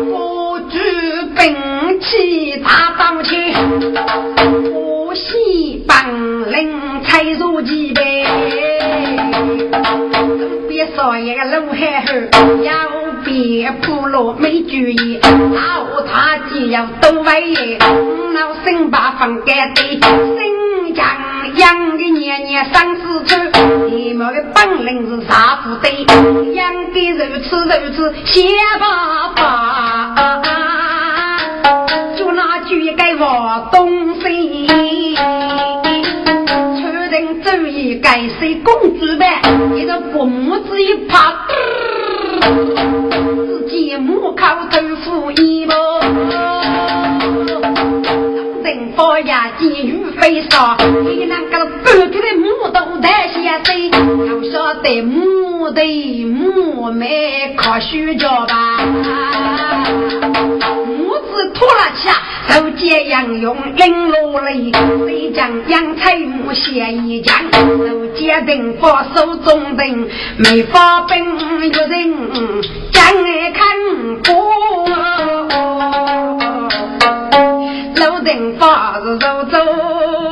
[0.10, 0.80] 我举
[1.38, 3.54] 兵器大刀切，
[4.72, 8.26] 不惜本领才入几杯。
[10.96, 12.14] 说一个老海猴，
[12.64, 12.74] 要
[13.24, 15.30] 别铺路没注意，打
[16.08, 17.80] 他就要都为爷，
[18.34, 21.06] 老身把房盖对，心将
[21.56, 23.36] 养的年年生死处，
[23.90, 25.90] 你们的本领是啥子的？
[26.54, 30.38] 养的如此如此，谢爸爸，
[32.18, 35.16] 就拿举给我东西，
[37.12, 39.42] 人主意该谁公主呗，
[39.76, 41.46] 一个父母子一怕，
[43.38, 45.76] 自己母口豆腐一包。
[48.64, 53.90] 人佛呀，金玉飞沙，你那个半头的木头带先生，
[54.28, 55.82] 要晓得木头
[56.28, 58.78] 木没可虚着吧？
[60.86, 62.14] 木子脱了下，
[62.50, 64.54] 手接杨用领落来，
[65.08, 70.08] 谁将杨彩木写一将，手接定佛手中定，
[70.38, 72.14] 没法本有人
[72.92, 73.68] 将爱看
[74.24, 74.32] 过。
[77.96, 79.58] 楼顶发是走走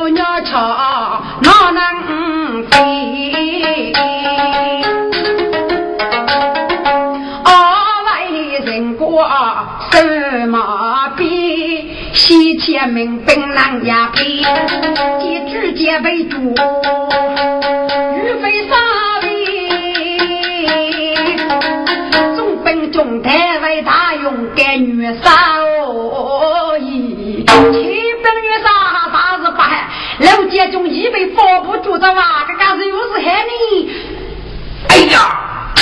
[0.08, 3.92] 鸟巢，哪能飞？
[7.44, 7.52] 二
[8.06, 9.28] 位人过
[9.90, 11.90] 什么比？
[12.12, 18.74] 西天门本狼牙配，以直接为主，欲飞沙
[19.22, 19.28] 飞，
[22.36, 25.49] 总本中台为大勇敢女杀
[30.60, 33.90] 老姐中一被包不住的哇，这干是又是害你？
[34.90, 35.72] 哎呀！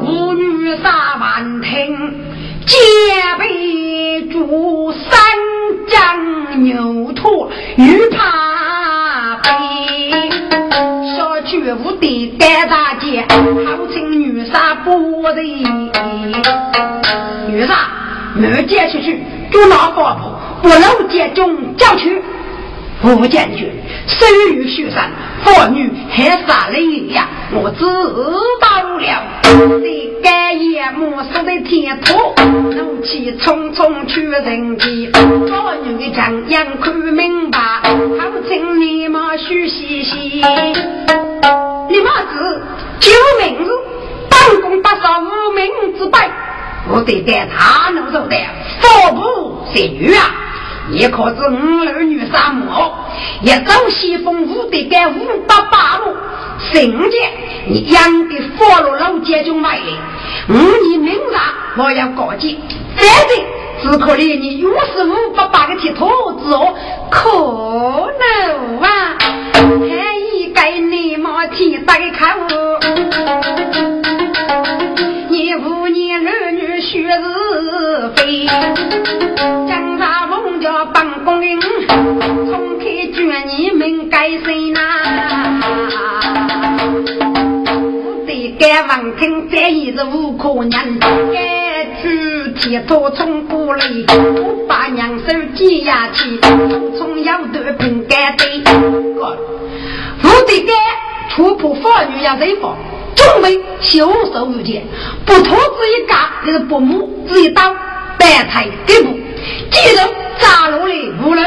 [0.00, 2.20] 妇女杀满庭，
[2.66, 2.76] 皆
[3.38, 5.08] 被诛三
[5.86, 10.32] 江牛驼欲怕被。
[11.16, 15.40] 小区无敌盖大姐，号称女杀不得。
[17.46, 17.86] 女杀，
[18.34, 19.22] 没接出去，
[19.52, 22.20] 就拿包婆，不能接中叫去。
[23.02, 23.70] 不见去，
[24.06, 25.10] 生于雪山，
[25.44, 27.28] 妇女还杀人呀！
[27.52, 29.80] 我知道了。
[29.80, 32.32] 谁敢夜幕说的天土，
[32.70, 35.10] 怒气冲冲去人间。
[35.12, 35.18] 妇
[35.84, 40.40] 女的强样看明白，好请你们许细细。
[41.90, 42.62] 你们是
[43.00, 43.70] 救命子，
[44.30, 46.18] 当公打扫无名之辈，
[46.88, 48.36] 我得带他能走的，
[48.80, 50.30] 佛不是女啊！
[50.90, 52.66] 你可知五儿女三母，
[53.42, 55.14] 一朝西风五得该五
[55.46, 56.14] 八八路，
[56.58, 57.30] 圣洁
[57.66, 59.84] 你养的佛罗老街中买的，
[60.48, 61.20] 五年明日
[61.76, 62.58] 我要告诫，
[62.96, 66.74] 反正只可怜你又是五八八个铁头子哦，
[67.10, 67.30] 可
[68.18, 69.16] 能啊，
[69.54, 72.34] 还一该你妈替打开
[75.42, 78.46] 你五年儿女学是非，
[79.66, 81.58] 江山梦叫办公人，
[82.48, 84.80] 从开卷你们该谁呐？
[88.24, 90.70] 得该王听这一是无可人，
[91.32, 95.24] 该去铁头冲过来，我把娘手
[95.56, 96.38] 挤下去，
[96.96, 98.62] 从腰头平该对，
[99.18, 99.36] 我
[100.46, 100.72] 得该
[101.30, 102.76] 触破法律要人法。
[103.14, 104.86] 准备袖手无剑，
[105.26, 107.74] 不脱子一嘎，就是不母子一刀，
[108.18, 109.12] 白菜给不，
[109.70, 110.02] 记住
[110.38, 111.40] 扎路的无路，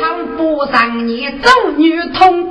[0.00, 2.50] 看不上你走女童，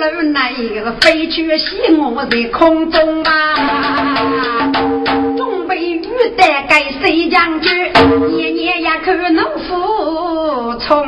[0.00, 3.54] 无路那一个飞去西我在空中啊，
[5.36, 6.00] 准备玉
[6.38, 7.70] 带给谁将军，
[8.34, 11.06] 年年呀看农夫从，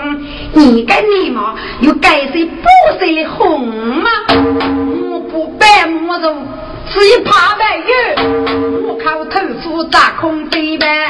[0.52, 2.68] 你跟你嘛又该谁不
[2.98, 4.10] 谁红吗？
[5.10, 6.34] 我不白木头，
[6.92, 7.82] 只一怕白雨，
[8.86, 11.08] 我靠头夫砸空飞呗。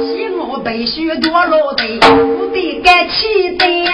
[0.00, 3.92] 希我被许多落的，我得该气的呀，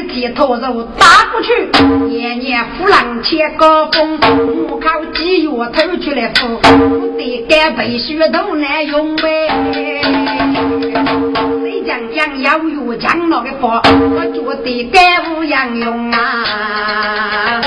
[0.00, 1.68] 上下在铁头肉打过去，
[2.08, 4.18] 年年虎狼切高峰，
[4.68, 6.58] 我靠鸡月头去来扶，
[7.00, 9.48] 我得该被许多难用呗。
[11.60, 17.60] 谁讲讲要有讲那个话，我觉得干无样用啊。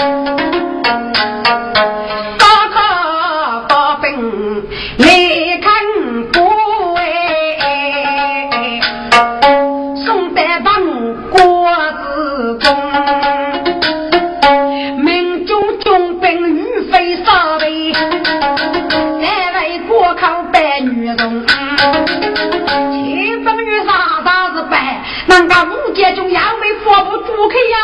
[25.93, 27.77] 人家中要被佛不住去呀！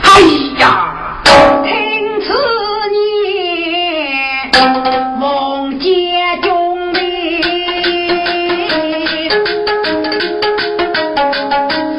[0.00, 0.20] 哎
[0.58, 1.20] 呀，
[1.62, 2.32] 听此
[2.94, 4.50] 言。
[5.18, 6.98] 梦见中的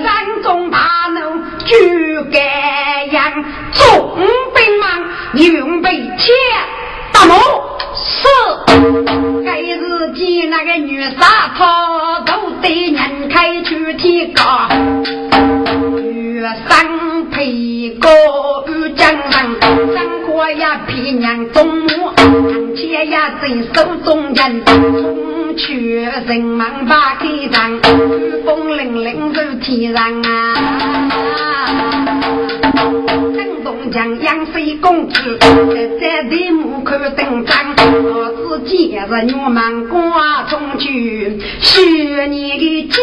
[0.02, 0.80] 山中大
[1.14, 1.20] 怒，
[1.66, 3.32] 举盖阳，
[3.72, 4.18] 重
[4.56, 6.34] 兵忙，运备切
[7.14, 7.36] 大谋
[7.94, 8.28] 是。
[10.50, 11.64] 那个女杀头，
[12.26, 14.68] 都得人开去提高，
[15.95, 18.10] 月上配高
[18.68, 21.68] 与江上，生活呀皮娘中，
[22.80, 27.80] 且呀在手中人，冲去人忙把开张，雨
[28.45, 30.30] 风凛凛如天上啊。
[33.91, 42.99] 将杨妃公主在在门口登场，我自己是女满挂中去，许你的剑，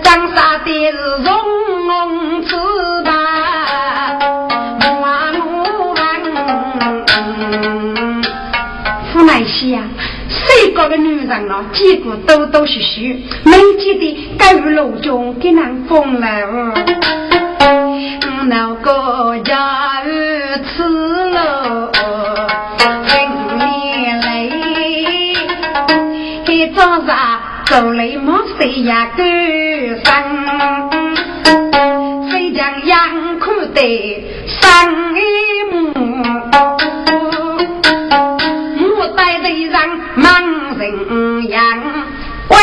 [0.00, 2.54] 长沙的是荣字
[3.04, 3.10] 吧，
[9.30, 9.82] 湖南西呀。
[10.28, 16.74] 最高的女人了，结果兜兜续续，没记得该与老中给难疯了。
[18.46, 20.82] 那个家儿吃
[21.30, 21.92] 了，
[23.06, 23.62] 心里
[24.24, 24.50] 累，
[26.46, 29.22] 一早上走来莫谁呀个
[30.04, 30.10] 生，
[32.30, 32.96] 谁将眼
[33.38, 34.24] 看得
[41.08, 41.62] 忙人样，
[42.48, 42.56] 喂，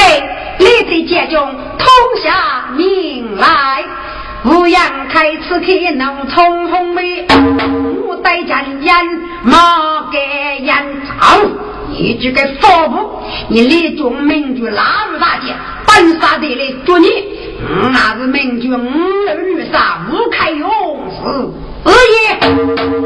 [0.60, 1.88] 你的家中通
[2.22, 3.84] 下命来，
[4.46, 7.26] 五阳开此开能冲红梅，
[8.08, 8.96] 我带战烟
[9.44, 11.38] 马给烟草，
[11.92, 15.56] 一句个佛不，你立中名句拉入大街，
[15.88, 17.08] 本杀的来捉你，
[17.92, 20.70] 那是名句五儿女杀无开勇
[21.10, 21.67] 士。
[21.88, 22.20] 二爷，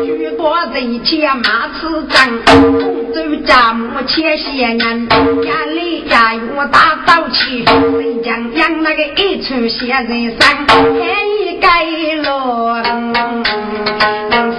[0.06, 0.42] 许多
[0.74, 2.18] 人前马此张，
[2.48, 11.86] 公主家母且贤人，家里家我大早起，谁将养那个一出仙人山，天一盖
[12.24, 12.82] 落，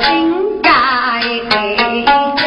[0.02, 0.70] 心盖
[2.36, 2.46] 将，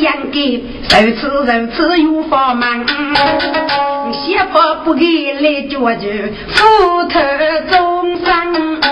[0.00, 2.84] 养给如此如此有法忙，
[4.12, 6.02] 媳妇不给来教住，
[6.48, 6.58] 斧
[7.08, 7.20] 头
[7.70, 8.89] 终生。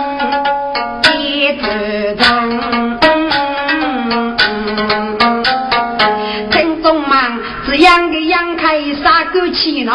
[8.72, 9.92] 个养开杀狗气呢，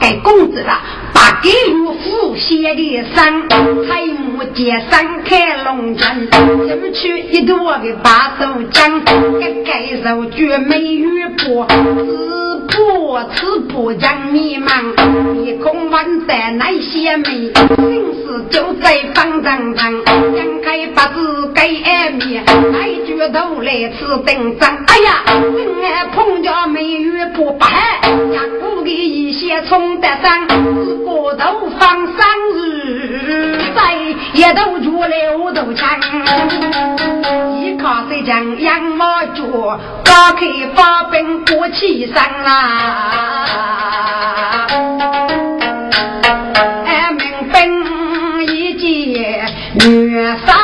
[0.00, 0.80] 给工资了，
[1.16, 3.48] 把给我父写的生，
[3.88, 9.00] 彩木结山开龙江，走去一朵的八斗江，
[9.40, 11.66] 给盖肉绝美玉波。
[13.08, 14.92] 我此不讲迷茫，
[15.32, 24.84] 面孔弯在那些眉，心思就在方丈上，张开八字给挨面，来举头来吃灯章。
[24.86, 27.66] 哎呀，真爱碰着美玉不白，
[28.02, 30.46] 家姑的一些冲得上，
[31.06, 32.16] 过头放生
[32.56, 33.94] 日，在
[34.32, 35.88] 一头住六头枪，
[37.60, 40.40] 一靠谁将羊毛脚，打开
[40.74, 43.06] 发兵过起上啊！
[46.86, 47.54] 俺们兵
[48.52, 49.44] 一介
[49.86, 50.56] 女杀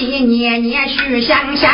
[0.00, 1.70] 娘姐年年许香香。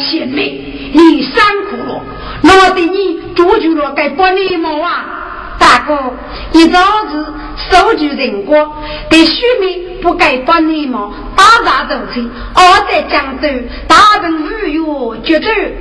[0.00, 0.60] 贤妹，
[0.92, 1.32] 你辛
[1.70, 2.02] 苦了，
[2.42, 5.18] 我得你做就了该帮你忙啊。
[5.58, 6.14] 大哥，
[6.52, 7.34] 一早子
[7.70, 8.76] 守住人过，
[9.08, 12.22] 对书面不该帮你忙，打杂走去。
[12.22, 12.60] 我
[12.90, 13.48] 在江州
[13.86, 15.76] 大人无有绝对，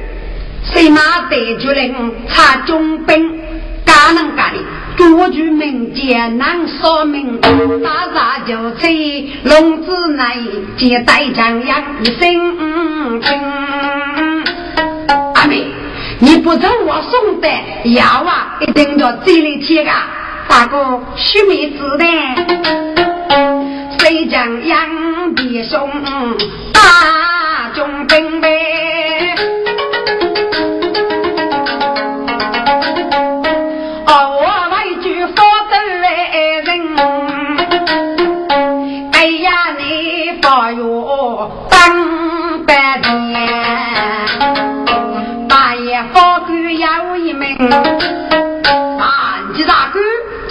[0.64, 1.96] 谁马得决人
[2.28, 3.40] 查中兵，
[3.86, 4.60] 干能干的，
[4.98, 7.40] 做句名节难说明。
[7.42, 10.24] 打杂就去龙子内
[10.78, 13.42] 接待江阳一声听。
[15.36, 15.66] 阿妹。
[16.24, 17.48] 你不走我送的
[17.96, 19.90] 药啊，一定要嘴里贴个。
[20.48, 22.06] 大哥，须眉子的，
[23.98, 25.90] 谁将杨弟兄
[26.74, 28.50] 大中兵呗？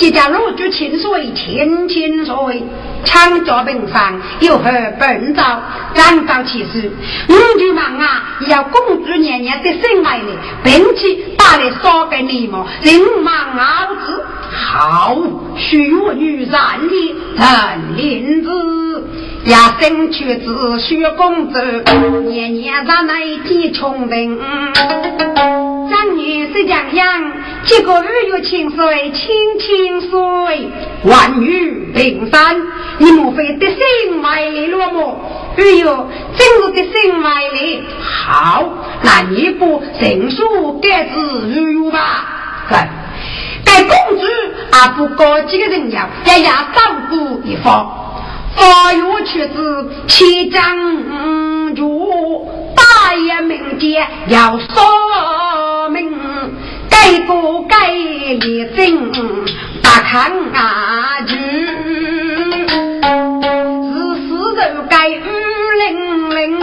[0.01, 2.65] 即将入局清水，清清水，
[3.05, 4.65] 枪脚平上有何
[4.99, 5.61] 本招？
[5.93, 6.91] 张昭其实，
[7.29, 10.27] 五舅忙啊，要公主年年的生来的，
[10.65, 15.19] 并且打来烧给你们，人忙儿子好，
[15.59, 18.51] 许我女人的陈林子。
[19.45, 21.85] 也生出子学公子，
[22.29, 24.39] 年年在那一穷人。
[26.01, 27.33] 张年是江阳，
[27.65, 30.69] 结果日月清水，清清水，
[31.05, 32.57] 万语平山。
[32.97, 35.21] 你莫非得心外来了么？
[35.59, 37.83] 哎呦，真是得心外来。
[38.01, 38.65] 好，
[39.03, 42.69] 那你不认输该子日月吧？
[42.71, 42.89] 来，
[43.67, 44.27] 该公子
[44.71, 46.81] 啊，不过几个人要，也要照
[47.11, 48.07] 顾一方。
[48.57, 54.67] 八月却子七张主，大爷明天要说，
[57.03, 61.35] 该不该立正不看啊句，
[63.89, 65.19] 是时都该五
[65.79, 65.89] 零
[66.37, 66.61] 零，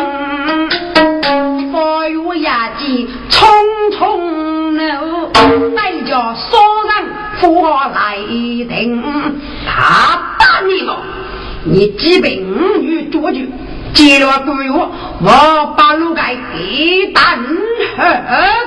[1.73, 3.47] 八月压季匆
[3.97, 3.97] 匆
[4.73, 5.31] 路，
[5.75, 6.93] 待着所人
[7.39, 8.77] 富来定，
[9.65, 10.89] 他打你了。
[11.63, 12.31] 你基本
[12.83, 13.39] 与捉住，
[13.95, 17.39] 接了个月，我把路盖一旦
[17.97, 18.03] 核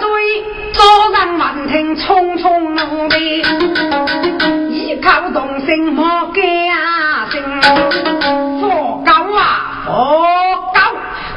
[0.00, 0.10] 对，
[1.96, 3.18] 匆匆的，
[4.70, 6.40] 一口动心莫改
[7.30, 7.42] 声，
[8.60, 9.90] 佛高啊佛
[10.74, 10.80] 高，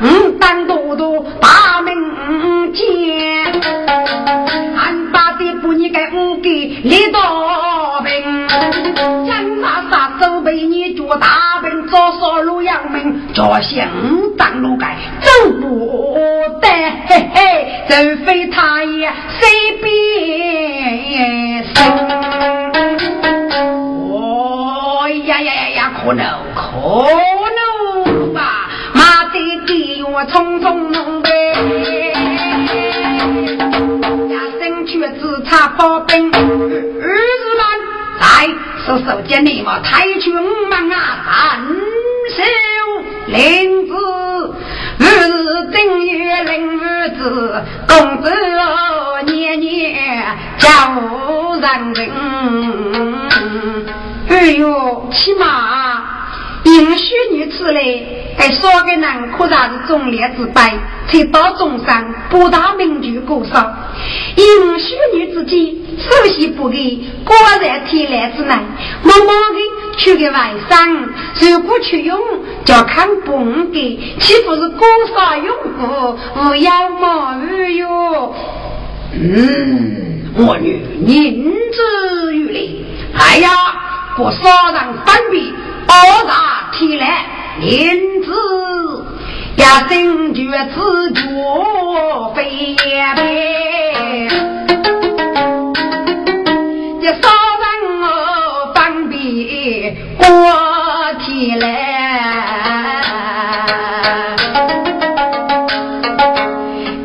[0.02, 2.84] 嗯，单多多大名见，
[4.76, 6.50] 俺把的不你该五给
[6.84, 8.48] 李道兵，
[9.28, 11.54] 将那杀手被你捉大。
[11.92, 13.88] 早少路阳明，早行
[14.36, 16.10] 当路盖，走不
[16.60, 16.68] 得，
[17.08, 19.94] 嘿嘿，真非他也随便
[26.06, 26.62] 可能可
[27.56, 31.30] 能吧，马爹爹我匆匆弄呗，
[34.30, 36.44] 呀生却只差宝兵，儿子
[37.58, 37.64] 们
[38.20, 38.50] 来。
[38.86, 40.36] 说手见你嘛，太君
[40.70, 41.58] 忙啊，
[42.36, 42.52] 三手
[43.28, 43.94] 领子，
[44.98, 48.30] 日日正月领日子，公子
[49.26, 50.68] 年年叫
[51.62, 52.12] 人人。
[54.30, 55.93] 哎呦，起码
[56.84, 58.20] 允许你此类。
[58.38, 60.62] 还说个人可啥是忠烈之辈，
[61.08, 63.74] 才到中山八大名句过少。
[64.36, 68.60] 因许女自己首席不给，果然天来之难。
[69.04, 71.08] 默默的去给外甥，
[71.40, 72.20] 如果去用，
[72.66, 76.18] 就看本给，岂不是过少用户？
[76.34, 78.34] 不要冒雨哟。
[79.14, 82.86] 嗯，我女宁之于理。
[83.16, 83.50] 哎呀，
[84.18, 85.40] 不少人分别，
[85.88, 85.94] 二
[86.28, 87.26] 大天来。
[87.60, 88.32] 林子
[89.58, 90.42] 呀，生绝
[90.74, 91.22] 自绝
[92.34, 92.76] 飞，
[97.00, 97.30] 这少
[97.62, 97.66] 人
[98.02, 98.04] 我
[98.74, 100.26] 方便过
[101.20, 101.64] 天来，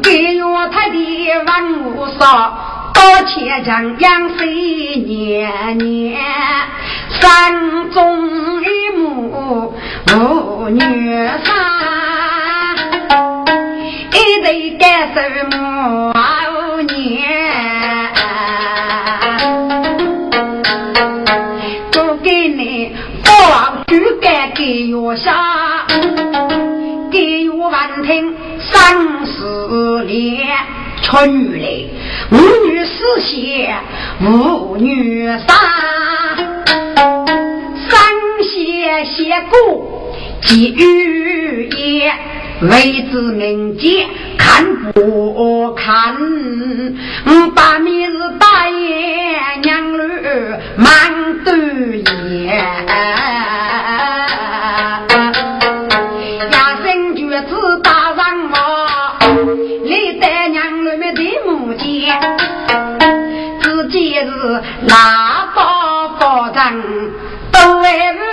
[0.02, 0.96] 给我他的
[1.46, 1.48] 万
[1.84, 4.46] 物少，到千丈养水
[4.96, 6.18] 年年
[7.20, 7.57] 三
[10.68, 10.80] 妇女
[11.44, 11.48] 三，
[14.12, 15.20] 一对干手
[15.56, 16.12] 母
[16.82, 17.26] 年，
[21.90, 22.94] 都给你
[23.24, 25.86] 放猪肝给我下，
[27.10, 30.46] 给我完成三四年，
[31.02, 31.88] 出女来，
[32.28, 33.74] 母女四血，
[34.18, 35.46] 母女三，
[37.88, 37.98] 三
[38.42, 39.97] 血血过。
[40.48, 42.10] 寄语言，
[42.62, 44.06] 为子明节
[44.38, 46.16] 看不看？
[47.54, 52.46] 把明日大爷娘儿满肚言，
[56.50, 58.56] 压身举子打上我，
[59.84, 62.10] 历代娘儿们的母亲，
[63.60, 66.72] 自己是拉刀发长，
[67.52, 68.27] 都为。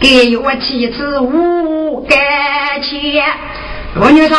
[0.00, 2.18] 给我妻子无感
[2.82, 3.22] 情，
[3.94, 4.34] 罗女士，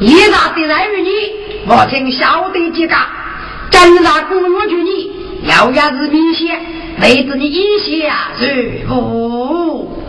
[0.00, 1.10] 一大的人于你，
[1.68, 2.96] 我听晓得几个，
[3.70, 5.12] 真大公约去你，
[5.44, 6.60] 要也是明显，
[7.00, 9.99] 妹子你一下是不？